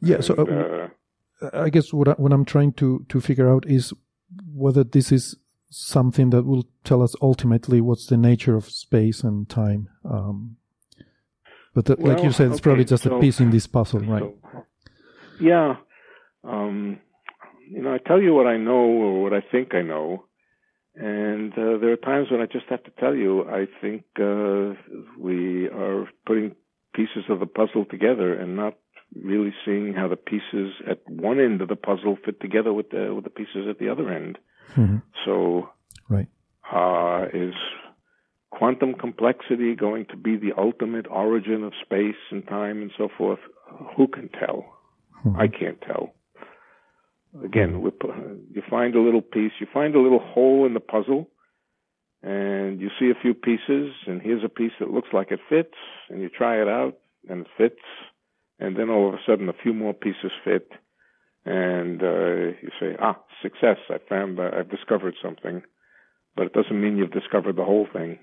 Yeah. 0.00 0.16
And, 0.16 0.24
so 0.24 0.34
uh, 0.34 1.44
uh, 1.44 1.50
I 1.52 1.70
guess 1.70 1.92
what 1.92 2.08
I, 2.08 2.12
what 2.12 2.32
I'm 2.32 2.44
trying 2.44 2.72
to 2.74 3.04
to 3.08 3.20
figure 3.20 3.50
out 3.50 3.66
is 3.66 3.92
whether 4.52 4.84
this 4.84 5.12
is 5.12 5.36
something 5.70 6.30
that 6.30 6.44
will 6.44 6.66
tell 6.84 7.02
us 7.02 7.14
ultimately 7.20 7.80
what's 7.80 8.06
the 8.06 8.16
nature 8.16 8.56
of 8.56 8.70
space 8.70 9.22
and 9.22 9.48
time. 9.48 9.88
Um, 10.04 10.56
but 11.74 11.86
the, 11.86 11.96
well, 11.98 12.14
like 12.14 12.24
you 12.24 12.30
said, 12.30 12.46
it's 12.46 12.56
okay, 12.56 12.62
probably 12.62 12.84
just 12.84 13.02
so, 13.02 13.16
a 13.16 13.20
piece 13.20 13.40
in 13.40 13.50
this 13.50 13.66
puzzle, 13.66 14.00
right? 14.00 14.22
So, 14.22 14.64
yeah. 15.40 15.76
Um, 16.44 17.00
you 17.68 17.82
know, 17.82 17.92
I 17.92 17.98
tell 17.98 18.20
you 18.20 18.32
what 18.32 18.46
I 18.46 18.56
know 18.56 18.72
or 18.72 19.22
what 19.22 19.32
I 19.32 19.40
think 19.40 19.74
I 19.74 19.82
know, 19.82 20.26
and 20.96 21.52
uh, 21.52 21.78
there 21.78 21.92
are 21.92 21.96
times 21.96 22.30
when 22.30 22.40
I 22.40 22.46
just 22.46 22.66
have 22.70 22.84
to 22.84 22.90
tell 22.98 23.14
you, 23.14 23.48
I 23.48 23.66
think 23.80 24.04
uh, 24.18 24.74
we 25.18 25.66
are 25.68 26.08
putting 26.24 26.54
pieces 26.94 27.24
of 27.28 27.40
the 27.40 27.46
puzzle 27.46 27.84
together 27.84 28.32
and 28.32 28.54
not 28.54 28.74
really 29.20 29.52
seeing 29.64 29.94
how 29.94 30.08
the 30.08 30.16
pieces 30.16 30.72
at 30.88 31.00
one 31.08 31.40
end 31.40 31.60
of 31.60 31.68
the 31.68 31.76
puzzle 31.76 32.16
fit 32.24 32.40
together 32.40 32.72
with 32.72 32.90
the 32.90 33.12
with 33.14 33.24
the 33.24 33.30
pieces 33.30 33.66
at 33.68 33.78
the 33.78 33.88
other 33.88 34.10
end. 34.10 34.38
Mm-hmm. 34.76 34.98
So, 35.24 35.68
right, 36.08 36.28
uh, 36.72 37.26
is 37.32 37.54
quantum 38.50 38.94
complexity 38.94 39.74
going 39.74 40.06
to 40.06 40.16
be 40.16 40.36
the 40.36 40.52
ultimate 40.56 41.06
origin 41.10 41.64
of 41.64 41.72
space 41.84 42.14
and 42.30 42.46
time 42.46 42.82
and 42.82 42.92
so 42.96 43.08
forth? 43.18 43.40
Who 43.96 44.06
can 44.06 44.28
tell? 44.28 44.64
Mm-hmm. 45.24 45.40
I 45.40 45.48
can't 45.48 45.80
tell. 45.80 46.14
Again, 47.42 47.82
you 48.52 48.62
find 48.70 48.94
a 48.94 49.00
little 49.00 49.22
piece, 49.22 49.52
you 49.58 49.66
find 49.72 49.94
a 49.94 50.00
little 50.00 50.20
hole 50.20 50.66
in 50.66 50.74
the 50.74 50.80
puzzle, 50.80 51.28
and 52.22 52.80
you 52.80 52.90
see 52.98 53.10
a 53.10 53.20
few 53.20 53.34
pieces, 53.34 53.92
and 54.06 54.22
here's 54.22 54.44
a 54.44 54.48
piece 54.48 54.72
that 54.78 54.90
looks 54.90 55.08
like 55.12 55.32
it 55.32 55.40
fits, 55.48 55.74
and 56.08 56.22
you 56.22 56.28
try 56.28 56.60
it 56.60 56.68
out, 56.68 56.98
and 57.28 57.40
it 57.40 57.46
fits, 57.58 57.82
and 58.60 58.76
then 58.76 58.88
all 58.88 59.08
of 59.08 59.14
a 59.14 59.18
sudden 59.26 59.48
a 59.48 59.62
few 59.62 59.74
more 59.74 59.92
pieces 59.92 60.30
fit, 60.44 60.70
and 61.44 62.02
uh, 62.02 62.54
you 62.62 62.70
say, 62.80 62.96
ah, 63.00 63.18
success, 63.42 63.78
I 63.90 63.98
found, 64.08 64.38
uh, 64.38 64.50
I've 64.56 64.70
discovered 64.70 65.14
something, 65.22 65.62
but 66.36 66.46
it 66.46 66.52
doesn't 66.52 66.80
mean 66.80 66.96
you've 66.96 67.10
discovered 67.10 67.56
the 67.56 67.64
whole 67.64 67.88
thing. 67.92 68.18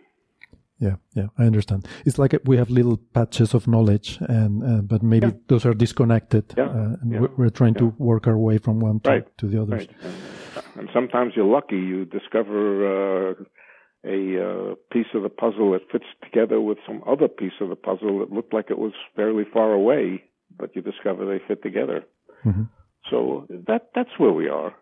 Yeah, 0.81 0.95
yeah. 1.13 1.27
I 1.37 1.43
understand. 1.45 1.87
It's 2.05 2.17
like 2.17 2.35
we 2.43 2.57
have 2.57 2.71
little 2.71 2.97
patches 2.97 3.53
of 3.53 3.67
knowledge, 3.67 4.17
and 4.21 4.63
uh, 4.63 4.81
but 4.81 5.03
maybe 5.03 5.27
yeah. 5.27 5.33
those 5.47 5.63
are 5.65 5.75
disconnected, 5.75 6.53
yeah. 6.57 6.65
Uh, 6.65 6.95
and 7.01 7.13
yeah. 7.13 7.27
we're 7.37 7.49
trying 7.49 7.75
to 7.75 7.93
work 7.99 8.25
our 8.25 8.37
way 8.37 8.57
from 8.57 8.79
one 8.79 8.99
to, 9.01 9.09
right. 9.09 9.37
to 9.37 9.47
the 9.47 9.61
others. 9.61 9.87
Right. 9.87 9.95
And, 10.03 10.79
and, 10.79 10.89
sometimes 10.91 11.33
you're 11.35 11.45
lucky; 11.45 11.77
you 11.77 12.05
discover 12.05 13.29
uh, 13.29 13.33
a 14.03 14.17
uh, 14.71 14.75
piece 14.91 15.05
of 15.13 15.21
the 15.21 15.29
puzzle 15.29 15.71
that 15.73 15.81
fits 15.91 16.05
together 16.23 16.59
with 16.59 16.79
some 16.87 17.03
other 17.07 17.27
piece 17.27 17.57
of 17.61 17.69
the 17.69 17.75
puzzle 17.75 18.19
that 18.19 18.31
looked 18.31 18.53
like 18.53 18.71
it 18.71 18.79
was 18.79 18.93
fairly 19.15 19.45
far 19.53 19.73
away, 19.73 20.23
but 20.57 20.75
you 20.75 20.81
discover 20.81 21.25
they 21.25 21.43
fit 21.47 21.61
together. 21.61 22.03
Mm-hmm. 22.43 22.63
So 23.11 23.45
that 23.67 23.91
that's 23.93 24.17
where 24.17 24.33
we 24.33 24.49
are. 24.49 24.73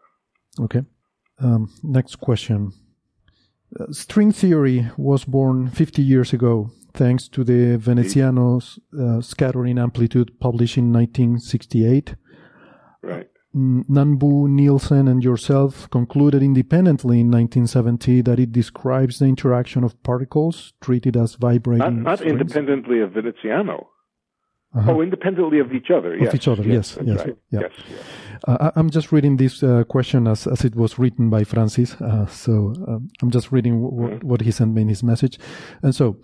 Okay. 0.61 0.83
Um, 1.39 1.69
next 1.83 2.15
question. 2.21 2.71
Uh, 3.77 3.91
string 3.91 4.31
theory 4.31 4.89
was 4.97 5.25
born 5.25 5.69
50 5.69 6.01
years 6.01 6.33
ago 6.33 6.71
thanks 6.93 7.27
to 7.27 7.43
the 7.43 7.77
Veneziano's 7.77 8.79
uh, 8.99 9.21
scattering 9.21 9.77
amplitude 9.77 10.39
published 10.39 10.77
in 10.77 10.91
1968. 10.91 12.15
Right. 13.03 13.27
Nambu, 13.55 14.47
Nielsen, 14.47 15.07
and 15.07 15.23
yourself 15.23 15.89
concluded 15.89 16.43
independently 16.43 17.21
in 17.21 17.31
1970 17.31 18.21
that 18.21 18.39
it 18.39 18.51
describes 18.51 19.17
the 19.17 19.25
interaction 19.25 19.83
of 19.83 20.01
particles 20.03 20.73
treated 20.81 21.17
as 21.17 21.35
vibrating. 21.35 22.03
Not, 22.03 22.19
not 22.19 22.21
independently 22.21 22.99
of 22.99 23.13
Veneziano. 23.13 23.89
Uh-huh. 24.75 24.91
Oh, 24.91 25.01
independently 25.01 25.59
of 25.59 25.73
each 25.73 25.89
other. 25.89 26.13
Of 26.13 26.21
yes. 26.21 26.35
each 26.35 26.47
other, 26.47 26.63
yes, 26.63 26.97
yes, 27.03 27.17
right. 27.17 27.37
yeah. 27.49 27.59
yes, 27.61 27.71
yes. 27.89 27.99
Uh, 28.47 28.71
I'm 28.75 28.89
just 28.89 29.11
reading 29.11 29.37
this 29.37 29.63
uh, 29.63 29.83
question 29.83 30.27
as, 30.27 30.45
as 30.45 30.63
it 30.63 30.75
was 30.75 30.99
written 30.99 31.29
by 31.29 31.43
Francis. 31.43 31.99
Uh, 31.99 32.27
so 32.27 32.73
um, 32.87 33.09
I'm 33.21 33.31
just 33.31 33.51
reading 33.51 33.81
w- 33.81 34.15
mm-hmm. 34.15 34.27
what 34.27 34.41
he 34.41 34.51
sent 34.51 34.73
me 34.73 34.83
in 34.83 34.89
his 34.89 35.01
message. 35.01 35.39
And 35.81 35.95
so, 35.95 36.17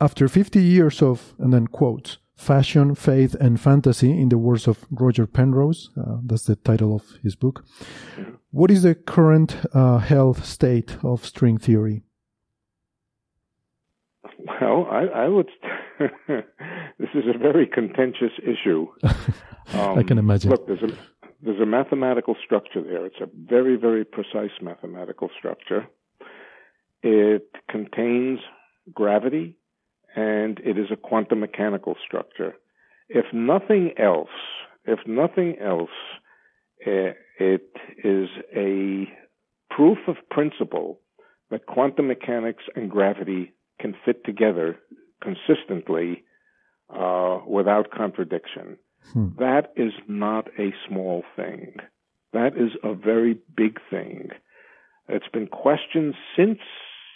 after 0.00 0.26
50 0.26 0.60
years 0.60 1.00
of, 1.00 1.32
and 1.38 1.52
then 1.52 1.68
quotes, 1.68 2.18
fashion, 2.34 2.96
faith, 2.96 3.34
and 3.34 3.60
fantasy, 3.60 4.10
in 4.10 4.28
the 4.30 4.38
words 4.38 4.66
of 4.66 4.84
Roger 4.90 5.26
Penrose, 5.26 5.90
uh, 5.96 6.16
that's 6.24 6.44
the 6.44 6.56
title 6.56 6.96
of 6.96 7.04
his 7.22 7.36
book. 7.36 7.64
Mm-hmm. 8.16 8.32
What 8.50 8.70
is 8.70 8.82
the 8.82 8.96
current 8.96 9.56
uh, 9.72 9.98
health 9.98 10.44
state 10.44 10.96
of 11.04 11.24
string 11.24 11.56
theory? 11.56 12.02
Well, 14.60 14.88
I, 14.90 15.24
I 15.24 15.28
would. 15.28 15.48
this 16.98 17.08
is 17.14 17.24
a 17.32 17.38
very 17.38 17.66
contentious 17.66 18.32
issue. 18.42 18.86
Um, 19.74 19.98
I 19.98 20.02
can 20.02 20.18
imagine. 20.18 20.50
Look, 20.50 20.66
there's 20.66 20.82
a 20.82 20.88
there's 21.42 21.60
a 21.60 21.66
mathematical 21.66 22.36
structure 22.44 22.82
there. 22.82 23.06
It's 23.06 23.20
a 23.20 23.28
very 23.34 23.76
very 23.76 24.04
precise 24.04 24.52
mathematical 24.60 25.30
structure. 25.38 25.86
It 27.02 27.50
contains 27.68 28.40
gravity, 28.92 29.56
and 30.14 30.60
it 30.60 30.78
is 30.78 30.86
a 30.92 30.96
quantum 30.96 31.40
mechanical 31.40 31.96
structure. 32.06 32.54
If 33.08 33.26
nothing 33.32 33.92
else, 33.98 34.30
if 34.84 35.00
nothing 35.06 35.56
else, 35.60 35.90
eh, 36.86 37.12
it 37.38 37.72
is 38.04 38.28
a 38.54 39.08
proof 39.70 39.98
of 40.06 40.16
principle 40.30 41.00
that 41.50 41.66
quantum 41.66 42.08
mechanics 42.08 42.64
and 42.74 42.90
gravity 42.90 43.52
can 43.80 43.94
fit 44.04 44.24
together 44.24 44.78
consistently 45.22 46.24
uh, 46.90 47.38
without 47.46 47.90
contradiction. 47.90 48.76
Hmm. 49.12 49.28
That 49.38 49.72
is 49.76 49.92
not 50.08 50.48
a 50.58 50.74
small 50.88 51.24
thing. 51.36 51.76
That 52.32 52.56
is 52.56 52.70
a 52.82 52.94
very 52.94 53.38
big 53.56 53.78
thing. 53.90 54.30
It's 55.08 55.28
been 55.32 55.48
questioned 55.48 56.14
since 56.36 56.58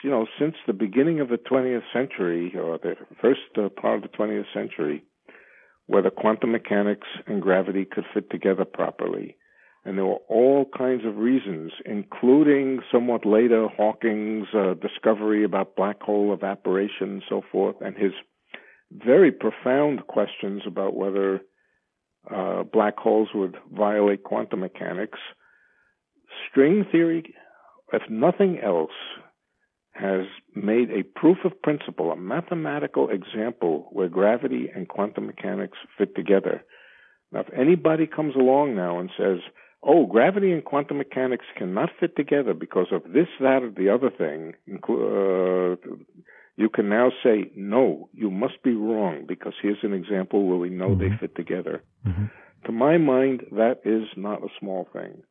you 0.02 0.10
know 0.10 0.26
since 0.38 0.54
the 0.66 0.72
beginning 0.72 1.20
of 1.20 1.28
the 1.28 1.38
20th 1.38 1.84
century 1.92 2.52
or 2.56 2.78
the 2.78 2.94
first 3.20 3.40
uh, 3.56 3.68
part 3.68 4.02
of 4.04 4.10
the 4.10 4.16
20th 4.16 4.52
century 4.52 5.04
whether 5.86 6.10
quantum 6.10 6.52
mechanics 6.52 7.06
and 7.26 7.40
gravity 7.40 7.84
could 7.84 8.04
fit 8.12 8.30
together 8.30 8.64
properly. 8.64 9.36
And 9.86 9.96
there 9.96 10.04
were 10.04 10.18
all 10.28 10.66
kinds 10.76 11.04
of 11.06 11.16
reasons, 11.16 11.70
including 11.84 12.80
somewhat 12.90 13.24
later 13.24 13.68
Hawking's 13.68 14.48
uh, 14.52 14.74
discovery 14.74 15.44
about 15.44 15.76
black 15.76 16.02
hole 16.02 16.34
evaporation 16.34 17.08
and 17.08 17.22
so 17.28 17.42
forth, 17.52 17.76
and 17.80 17.96
his 17.96 18.10
very 18.90 19.30
profound 19.30 20.08
questions 20.08 20.62
about 20.66 20.96
whether 20.96 21.40
uh, 22.34 22.64
black 22.64 22.98
holes 22.98 23.28
would 23.32 23.56
violate 23.72 24.24
quantum 24.24 24.58
mechanics. 24.58 25.20
String 26.50 26.84
theory, 26.90 27.32
if 27.92 28.02
nothing 28.10 28.58
else, 28.58 28.90
has 29.92 30.26
made 30.56 30.90
a 30.90 31.04
proof 31.04 31.38
of 31.44 31.62
principle, 31.62 32.10
a 32.10 32.16
mathematical 32.16 33.08
example 33.08 33.88
where 33.92 34.08
gravity 34.08 34.68
and 34.74 34.88
quantum 34.88 35.26
mechanics 35.26 35.78
fit 35.96 36.16
together. 36.16 36.64
Now, 37.30 37.40
if 37.40 37.52
anybody 37.56 38.08
comes 38.08 38.34
along 38.34 38.74
now 38.74 38.98
and 38.98 39.10
says, 39.16 39.38
oh, 39.86 40.06
gravity 40.06 40.52
and 40.52 40.64
quantum 40.64 40.98
mechanics 40.98 41.46
cannot 41.56 41.90
fit 41.98 42.16
together 42.16 42.52
because 42.52 42.88
of 42.90 43.02
this, 43.04 43.28
that, 43.40 43.62
or 43.62 43.70
the 43.70 43.88
other 43.88 44.10
thing, 44.10 44.54
uh, 44.68 45.94
you 46.56 46.68
can 46.68 46.88
now 46.88 47.10
say, 47.22 47.50
no, 47.54 48.08
you 48.12 48.30
must 48.30 48.62
be 48.64 48.74
wrong 48.74 49.24
because 49.26 49.52
here's 49.62 49.78
an 49.82 49.92
example 49.92 50.46
where 50.46 50.58
we 50.58 50.70
know 50.70 50.90
mm-hmm. 50.90 51.10
they 51.10 51.16
fit 51.20 51.36
together. 51.36 51.82
Mm-hmm. 52.06 52.26
To 52.66 52.72
my 52.72 52.98
mind, 52.98 53.42
that 53.52 53.80
is 53.84 54.08
not 54.16 54.42
a 54.42 54.48
small 54.58 54.88
thing. 54.92 55.22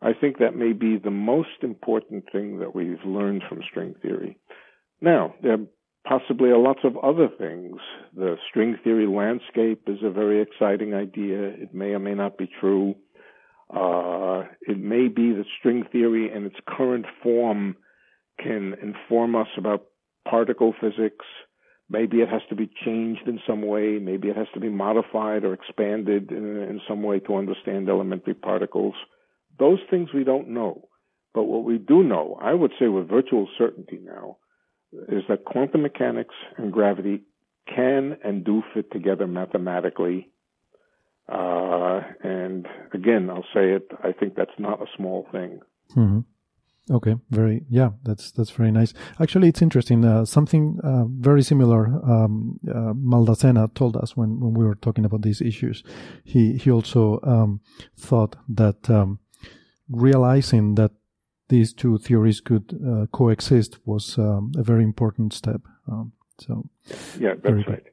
I 0.00 0.12
think 0.18 0.38
that 0.38 0.56
may 0.56 0.72
be 0.72 0.96
the 0.96 1.10
most 1.10 1.62
important 1.62 2.24
thing 2.32 2.60
that 2.60 2.74
we've 2.74 3.04
learned 3.04 3.42
from 3.48 3.60
string 3.68 3.94
theory. 4.00 4.38
Now, 5.00 5.34
there 5.42 5.58
possibly 6.06 6.50
are 6.50 6.58
lots 6.58 6.80
of 6.84 6.96
other 6.98 7.28
things. 7.28 7.76
The 8.16 8.36
string 8.48 8.78
theory 8.82 9.06
landscape 9.06 9.82
is 9.88 9.98
a 10.02 10.10
very 10.10 10.40
exciting 10.40 10.94
idea. 10.94 11.48
It 11.48 11.74
may 11.74 11.90
or 11.90 11.98
may 11.98 12.14
not 12.14 12.38
be 12.38 12.48
true. 12.60 12.94
Uh, 13.74 14.44
it 14.62 14.78
may 14.78 15.08
be 15.08 15.32
that 15.32 15.44
string 15.58 15.84
theory 15.90 16.32
in 16.32 16.46
its 16.46 16.56
current 16.66 17.06
form 17.22 17.76
can 18.42 18.74
inform 18.82 19.34
us 19.34 19.48
about 19.56 19.86
particle 20.28 20.74
physics. 20.80 21.24
Maybe 21.90 22.18
it 22.18 22.28
has 22.28 22.42
to 22.50 22.54
be 22.54 22.70
changed 22.84 23.26
in 23.26 23.40
some 23.46 23.62
way. 23.62 23.98
Maybe 23.98 24.28
it 24.28 24.36
has 24.36 24.46
to 24.54 24.60
be 24.60 24.68
modified 24.68 25.44
or 25.44 25.54
expanded 25.54 26.30
in, 26.30 26.56
in 26.56 26.80
some 26.86 27.02
way 27.02 27.18
to 27.20 27.36
understand 27.36 27.88
elementary 27.88 28.34
particles. 28.34 28.94
Those 29.58 29.80
things 29.90 30.10
we 30.14 30.24
don't 30.24 30.48
know. 30.48 30.88
But 31.34 31.44
what 31.44 31.64
we 31.64 31.78
do 31.78 32.02
know, 32.02 32.38
I 32.40 32.54
would 32.54 32.72
say 32.78 32.88
with 32.88 33.08
virtual 33.08 33.48
certainty 33.58 33.98
now, 34.02 34.38
is 34.92 35.24
that 35.28 35.44
quantum 35.44 35.82
mechanics 35.82 36.34
and 36.56 36.72
gravity 36.72 37.22
can 37.66 38.16
and 38.24 38.44
do 38.44 38.62
fit 38.74 38.90
together 38.90 39.26
mathematically. 39.26 40.30
Uh, 41.28 42.00
and 42.22 42.66
again, 42.92 43.28
I'll 43.30 43.44
say 43.54 43.72
it, 43.72 43.90
I 44.02 44.12
think 44.12 44.34
that's 44.34 44.58
not 44.58 44.80
a 44.82 44.86
small 44.96 45.26
thing. 45.30 45.60
Mm-hmm. 45.96 46.20
Okay, 46.90 47.16
very 47.30 47.64
yeah, 47.68 47.90
that's 48.02 48.30
that's 48.30 48.50
very 48.50 48.70
nice. 48.70 48.94
Actually, 49.20 49.48
it's 49.48 49.60
interesting. 49.60 50.04
Uh, 50.04 50.24
something 50.24 50.78
uh, 50.82 51.04
very 51.06 51.42
similar. 51.42 51.86
Um, 51.86 52.58
uh, 52.66 52.94
Maldacena 52.94 53.74
told 53.74 53.96
us 53.96 54.16
when, 54.16 54.40
when 54.40 54.54
we 54.54 54.64
were 54.64 54.74
talking 54.74 55.04
about 55.04 55.20
these 55.20 55.42
issues. 55.42 55.82
He 56.24 56.56
he 56.56 56.70
also 56.70 57.20
um, 57.24 57.60
thought 57.98 58.36
that 58.48 58.88
um, 58.88 59.18
realizing 59.90 60.76
that 60.76 60.92
these 61.48 61.74
two 61.74 61.98
theories 61.98 62.40
could 62.40 62.78
uh, 62.86 63.06
coexist 63.12 63.78
was 63.84 64.16
um, 64.18 64.52
a 64.56 64.62
very 64.62 64.84
important 64.84 65.34
step. 65.34 65.60
Um, 65.86 66.12
so 66.38 66.70
yeah, 67.20 67.34
that's 67.42 67.68
right. 67.68 67.84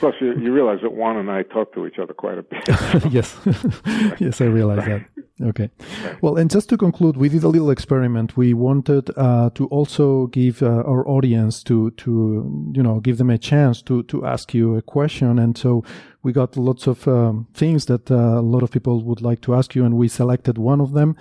Plus, 0.00 0.14
you, 0.20 0.38
you, 0.38 0.52
realize 0.52 0.80
that 0.82 0.92
Juan 0.92 1.16
and 1.16 1.30
I 1.30 1.42
talk 1.42 1.72
to 1.74 1.86
each 1.86 1.98
other 1.98 2.12
quite 2.12 2.38
a 2.38 2.42
bit. 2.42 2.62
yes, 3.12 3.36
yes, 4.18 4.40
I 4.40 4.46
realize 4.46 4.84
that. 4.86 5.04
Okay. 5.42 5.70
Well, 6.20 6.36
and 6.36 6.48
just 6.48 6.68
to 6.68 6.76
conclude, 6.76 7.16
we 7.16 7.28
did 7.28 7.42
a 7.42 7.48
little 7.48 7.70
experiment. 7.70 8.36
We 8.36 8.54
wanted 8.54 9.10
uh, 9.16 9.50
to 9.54 9.66
also 9.66 10.28
give 10.28 10.62
uh, 10.62 10.84
our 10.86 11.06
audience 11.08 11.62
to 11.64 11.90
to 11.92 12.72
you 12.74 12.82
know 12.82 13.00
give 13.00 13.18
them 13.18 13.30
a 13.30 13.38
chance 13.38 13.82
to 13.82 14.04
to 14.04 14.24
ask 14.24 14.54
you 14.54 14.76
a 14.76 14.82
question, 14.82 15.38
and 15.38 15.58
so 15.58 15.82
we 16.22 16.32
got 16.32 16.56
lots 16.56 16.86
of 16.86 17.08
um, 17.08 17.46
things 17.52 17.86
that 17.86 18.10
uh, 18.10 18.14
a 18.14 18.42
lot 18.42 18.62
of 18.62 18.70
people 18.70 19.02
would 19.02 19.22
like 19.22 19.40
to 19.42 19.54
ask 19.54 19.74
you, 19.74 19.84
and 19.84 19.96
we 19.96 20.08
selected 20.08 20.56
one 20.56 20.80
of 20.80 20.92
them. 20.92 21.16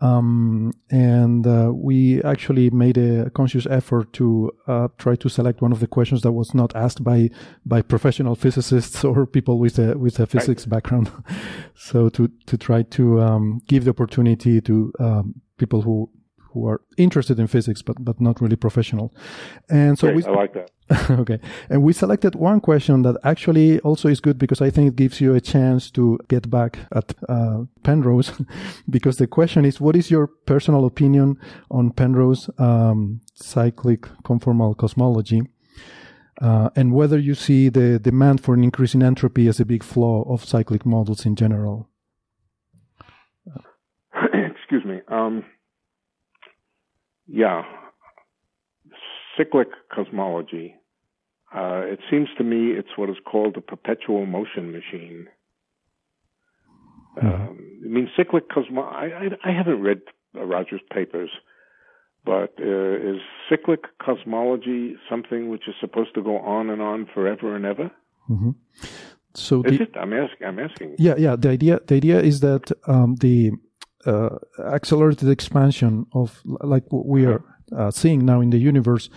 Um, 0.00 0.72
and 0.90 1.44
uh, 1.44 1.72
we 1.74 2.22
actually 2.22 2.70
made 2.70 2.96
a 2.98 3.30
conscious 3.30 3.66
effort 3.66 4.12
to 4.14 4.52
uh, 4.68 4.88
try 4.96 5.16
to 5.16 5.28
select 5.28 5.60
one 5.60 5.72
of 5.72 5.80
the 5.80 5.88
questions 5.88 6.22
that 6.22 6.32
was 6.32 6.54
not 6.54 6.74
asked 6.76 7.02
by 7.02 7.30
by 7.66 7.82
professional 7.82 8.36
physicists 8.36 9.04
or 9.04 9.26
people 9.26 9.58
with 9.58 9.78
a 9.78 9.98
with 9.98 10.20
a 10.20 10.26
physics 10.26 10.64
right. 10.64 10.70
background. 10.70 11.10
so 11.74 12.08
to 12.10 12.30
to 12.46 12.56
try 12.56 12.82
to 12.82 13.20
um, 13.20 13.60
give 13.66 13.84
the 13.84 13.90
opportunity 13.90 14.60
to 14.60 14.92
um, 15.00 15.34
people 15.56 15.82
who 15.82 16.08
who 16.52 16.66
are 16.66 16.80
interested 16.96 17.38
in 17.38 17.46
physics 17.46 17.82
but 17.82 17.96
but 18.04 18.20
not 18.20 18.40
really 18.40 18.56
professional. 18.56 19.12
And 19.68 19.98
so 19.98 20.08
Great, 20.08 20.16
we 20.16 20.24
I 20.24 20.30
like 20.30 20.54
that. 20.54 20.70
okay. 21.10 21.38
And 21.68 21.82
we 21.82 21.92
selected 21.92 22.34
one 22.34 22.60
question 22.60 23.02
that 23.02 23.16
actually 23.22 23.80
also 23.80 24.08
is 24.08 24.20
good 24.20 24.38
because 24.38 24.60
I 24.60 24.70
think 24.70 24.88
it 24.88 24.96
gives 24.96 25.20
you 25.20 25.34
a 25.34 25.40
chance 25.40 25.90
to 25.92 26.18
get 26.28 26.50
back 26.50 26.78
at 26.92 27.14
uh, 27.28 27.64
Penrose 27.82 28.32
because 28.90 29.16
the 29.18 29.26
question 29.26 29.64
is 29.64 29.80
what 29.80 29.96
is 29.96 30.10
your 30.10 30.26
personal 30.26 30.86
opinion 30.86 31.36
on 31.70 31.90
Penrose 31.90 32.50
um, 32.58 33.20
cyclic 33.34 34.02
conformal 34.24 34.76
cosmology? 34.76 35.42
uh, 36.40 36.70
and 36.76 36.92
whether 36.92 37.18
you 37.18 37.34
see 37.34 37.68
the 37.68 37.98
demand 37.98 38.42
for 38.42 38.54
an 38.54 38.62
increase 38.62 38.94
in 38.94 39.02
entropy 39.02 39.48
as 39.48 39.58
a 39.60 39.64
big 39.64 39.82
flaw 39.82 40.22
of 40.32 40.44
cyclic 40.44 40.86
models 40.86 41.26
in 41.26 41.34
general. 41.34 41.88
Excuse 44.14 44.84
me. 44.84 45.00
Um, 45.08 45.44
yeah, 47.28 47.62
cyclic 49.36 49.68
cosmology. 49.94 50.74
Uh, 51.54 51.82
it 51.84 52.00
seems 52.10 52.28
to 52.36 52.44
me 52.44 52.72
it's 52.72 52.96
what 52.96 53.08
is 53.08 53.16
called 53.24 53.56
a 53.56 53.60
perpetual 53.60 54.26
motion 54.26 54.72
machine. 54.72 55.28
Mm-hmm. 57.16 57.26
Um, 57.26 57.80
I 57.84 57.88
mean, 57.88 58.10
cyclic 58.16 58.48
cosmology. 58.50 59.14
I, 59.14 59.48
I, 59.48 59.52
haven't 59.52 59.80
read 59.80 60.00
Rogers' 60.34 60.80
papers, 60.92 61.30
but 62.24 62.54
uh, 62.60 63.14
is 63.14 63.20
cyclic 63.48 63.84
cosmology 63.98 64.96
something 65.08 65.48
which 65.48 65.68
is 65.68 65.74
supposed 65.80 66.14
to 66.14 66.22
go 66.22 66.38
on 66.38 66.70
and 66.70 66.82
on 66.82 67.06
forever 67.14 67.56
and 67.56 67.64
ever? 67.64 67.90
Mm-hmm. 68.28 68.50
So 69.34 69.62
is 69.64 69.78
the, 69.78 69.84
it? 69.84 69.96
I'm 69.96 70.12
asking. 70.12 70.46
I'm 70.46 70.58
asking. 70.58 70.96
Yeah, 70.98 71.14
yeah. 71.16 71.36
The 71.36 71.50
idea, 71.50 71.80
the 71.86 71.94
idea 71.94 72.20
is 72.20 72.40
that 72.40 72.70
um, 72.86 73.16
the 73.16 73.52
uh, 73.52 73.67
accelerated 74.06 75.28
expansion 75.28 76.06
of 76.12 76.40
like 76.44 76.84
what 76.92 77.06
we 77.06 77.26
are 77.26 77.42
uh, 77.76 77.90
seeing 77.90 78.24
now 78.24 78.40
in 78.40 78.50
the 78.50 78.58
universe 78.58 79.10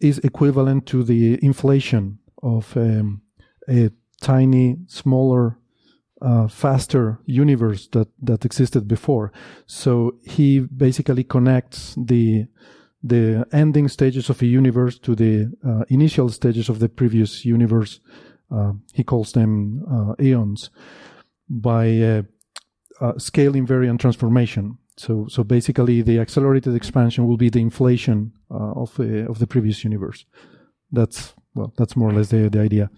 is 0.00 0.18
equivalent 0.18 0.86
to 0.86 1.02
the 1.02 1.38
inflation 1.42 2.18
of 2.42 2.76
um, 2.76 3.22
a 3.68 3.90
tiny, 4.20 4.76
smaller, 4.86 5.58
uh, 6.20 6.48
faster 6.48 7.20
universe 7.26 7.86
that 7.88 8.08
that 8.20 8.44
existed 8.44 8.88
before. 8.88 9.32
So 9.66 10.16
he 10.24 10.60
basically 10.60 11.24
connects 11.24 11.94
the 11.96 12.46
the 13.02 13.46
ending 13.52 13.88
stages 13.88 14.28
of 14.28 14.42
a 14.42 14.46
universe 14.46 14.98
to 14.98 15.14
the 15.14 15.52
uh, 15.64 15.84
initial 15.88 16.28
stages 16.30 16.68
of 16.68 16.80
the 16.80 16.88
previous 16.88 17.44
universe. 17.44 18.00
Uh, 18.50 18.72
he 18.92 19.04
calls 19.04 19.32
them 19.32 19.84
uh, 19.88 20.14
eons 20.20 20.70
by 21.48 22.24
uh, 23.00 23.18
scale 23.18 23.52
invariant 23.52 23.98
transformation. 24.00 24.78
So, 24.96 25.26
so 25.28 25.44
basically, 25.44 26.02
the 26.02 26.18
accelerated 26.18 26.74
expansion 26.74 27.26
will 27.28 27.36
be 27.36 27.50
the 27.50 27.60
inflation 27.60 28.32
uh, 28.50 28.72
of 28.82 28.96
the 28.96 29.28
of 29.28 29.38
the 29.38 29.46
previous 29.46 29.84
universe. 29.84 30.24
That's 30.90 31.34
well, 31.54 31.72
that's 31.76 31.96
more 31.96 32.10
or 32.10 32.14
less 32.14 32.28
the 32.28 32.48
the 32.48 32.60
idea. 32.60 32.90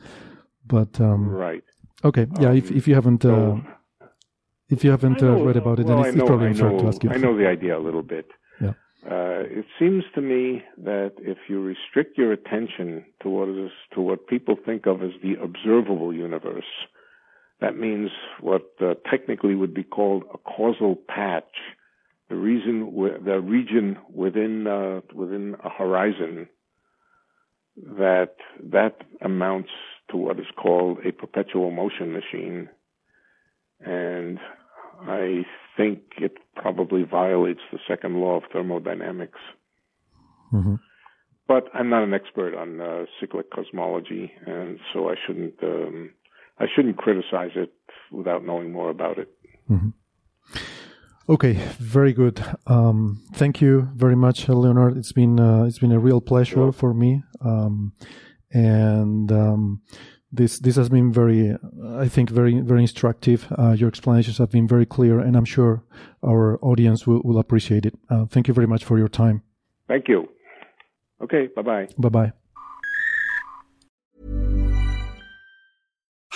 But 0.66 1.00
um, 1.00 1.28
right. 1.28 1.64
Okay. 2.04 2.26
Yeah. 2.40 2.50
Um, 2.50 2.56
if 2.56 2.70
if 2.70 2.88
you 2.88 2.94
haven't 2.94 3.24
uh, 3.24 3.56
if 4.70 4.84
you 4.84 4.90
haven't 4.90 5.22
uh, 5.22 5.32
read 5.44 5.56
about 5.56 5.80
it, 5.80 5.86
well, 5.86 6.02
then 6.02 6.06
it's, 6.06 6.16
know, 6.16 6.22
it's 6.22 6.28
probably 6.28 6.46
unfair 6.48 6.70
to 6.70 6.86
ask 6.86 7.04
you. 7.04 7.10
I 7.10 7.16
know 7.16 7.36
the 7.36 7.46
idea 7.46 7.76
a 7.76 7.82
little 7.82 8.02
bit. 8.02 8.26
Yeah. 8.60 8.74
Uh, 9.04 9.42
it 9.58 9.66
seems 9.78 10.04
to 10.14 10.20
me 10.20 10.62
that 10.78 11.12
if 11.18 11.38
you 11.48 11.60
restrict 11.60 12.16
your 12.16 12.32
attention 12.32 13.04
to 13.22 13.28
what 13.28 13.48
is 13.48 13.70
to 13.94 14.00
what 14.00 14.26
people 14.26 14.56
think 14.64 14.86
of 14.86 15.02
as 15.02 15.10
the 15.22 15.34
observable 15.42 16.14
universe, 16.14 16.70
that 17.60 17.76
means 17.76 18.10
what 18.40 18.70
uh, 18.80 18.94
technically 19.10 19.54
would 19.54 19.74
be 19.74 19.84
called 19.84 20.24
a 20.32 20.38
causal 20.38 20.96
patch, 20.96 21.54
the 22.28 22.36
reason 22.36 22.92
the 23.24 23.40
region 23.40 23.98
within 24.12 24.66
uh, 24.66 25.00
within 25.14 25.56
a 25.62 25.68
horizon 25.68 26.48
that 27.76 28.36
that 28.62 28.96
amounts 29.20 29.70
to 30.10 30.16
what 30.16 30.38
is 30.38 30.46
called 30.56 30.98
a 31.04 31.12
perpetual 31.12 31.70
motion 31.70 32.12
machine, 32.12 32.68
and 33.80 34.38
I 35.02 35.44
think 35.76 36.00
it 36.18 36.38
probably 36.56 37.02
violates 37.02 37.60
the 37.72 37.78
second 37.88 38.20
law 38.20 38.36
of 38.36 38.44
thermodynamics. 38.52 39.38
Mm-hmm. 40.52 40.76
But 41.46 41.68
I'm 41.74 41.90
not 41.90 42.04
an 42.04 42.14
expert 42.14 42.54
on 42.56 42.80
uh, 42.80 43.06
cyclic 43.18 43.50
cosmology, 43.50 44.32
and 44.46 44.78
so 44.92 45.08
I 45.08 45.14
shouldn't 45.26 45.54
um, 45.62 46.10
I 46.60 46.66
shouldn't 46.74 46.98
criticize 46.98 47.52
it 47.56 47.72
without 48.12 48.44
knowing 48.44 48.70
more 48.70 48.90
about 48.90 49.18
it. 49.18 49.28
Mm-hmm. 49.68 49.88
Okay, 51.28 51.54
very 51.78 52.12
good. 52.12 52.44
Um, 52.66 53.22
thank 53.34 53.60
you 53.60 53.88
very 53.94 54.16
much, 54.16 54.48
Leonard. 54.48 54.96
It's 54.96 55.12
been 55.12 55.38
uh, 55.38 55.64
it's 55.64 55.78
been 55.78 55.92
a 55.92 55.98
real 55.98 56.20
pleasure 56.20 56.72
for 56.72 56.92
me, 56.92 57.22
um, 57.40 57.92
and 58.52 59.30
um, 59.30 59.80
this 60.32 60.58
this 60.58 60.74
has 60.74 60.88
been 60.88 61.12
very, 61.12 61.56
I 61.88 62.08
think, 62.08 62.30
very 62.30 62.60
very 62.60 62.82
instructive. 62.82 63.46
Uh, 63.56 63.72
your 63.72 63.88
explanations 63.88 64.38
have 64.38 64.50
been 64.50 64.66
very 64.66 64.86
clear, 64.86 65.20
and 65.20 65.36
I'm 65.36 65.44
sure 65.44 65.84
our 66.24 66.58
audience 66.62 67.06
will, 67.06 67.22
will 67.22 67.38
appreciate 67.38 67.86
it. 67.86 67.94
Uh, 68.10 68.26
thank 68.26 68.48
you 68.48 68.54
very 68.54 68.66
much 68.66 68.84
for 68.84 68.98
your 68.98 69.08
time. 69.08 69.42
Thank 69.86 70.08
you. 70.08 70.28
Okay, 71.22 71.48
bye 71.54 71.62
bye. 71.62 71.88
Bye 71.96 72.08
bye. 72.08 72.32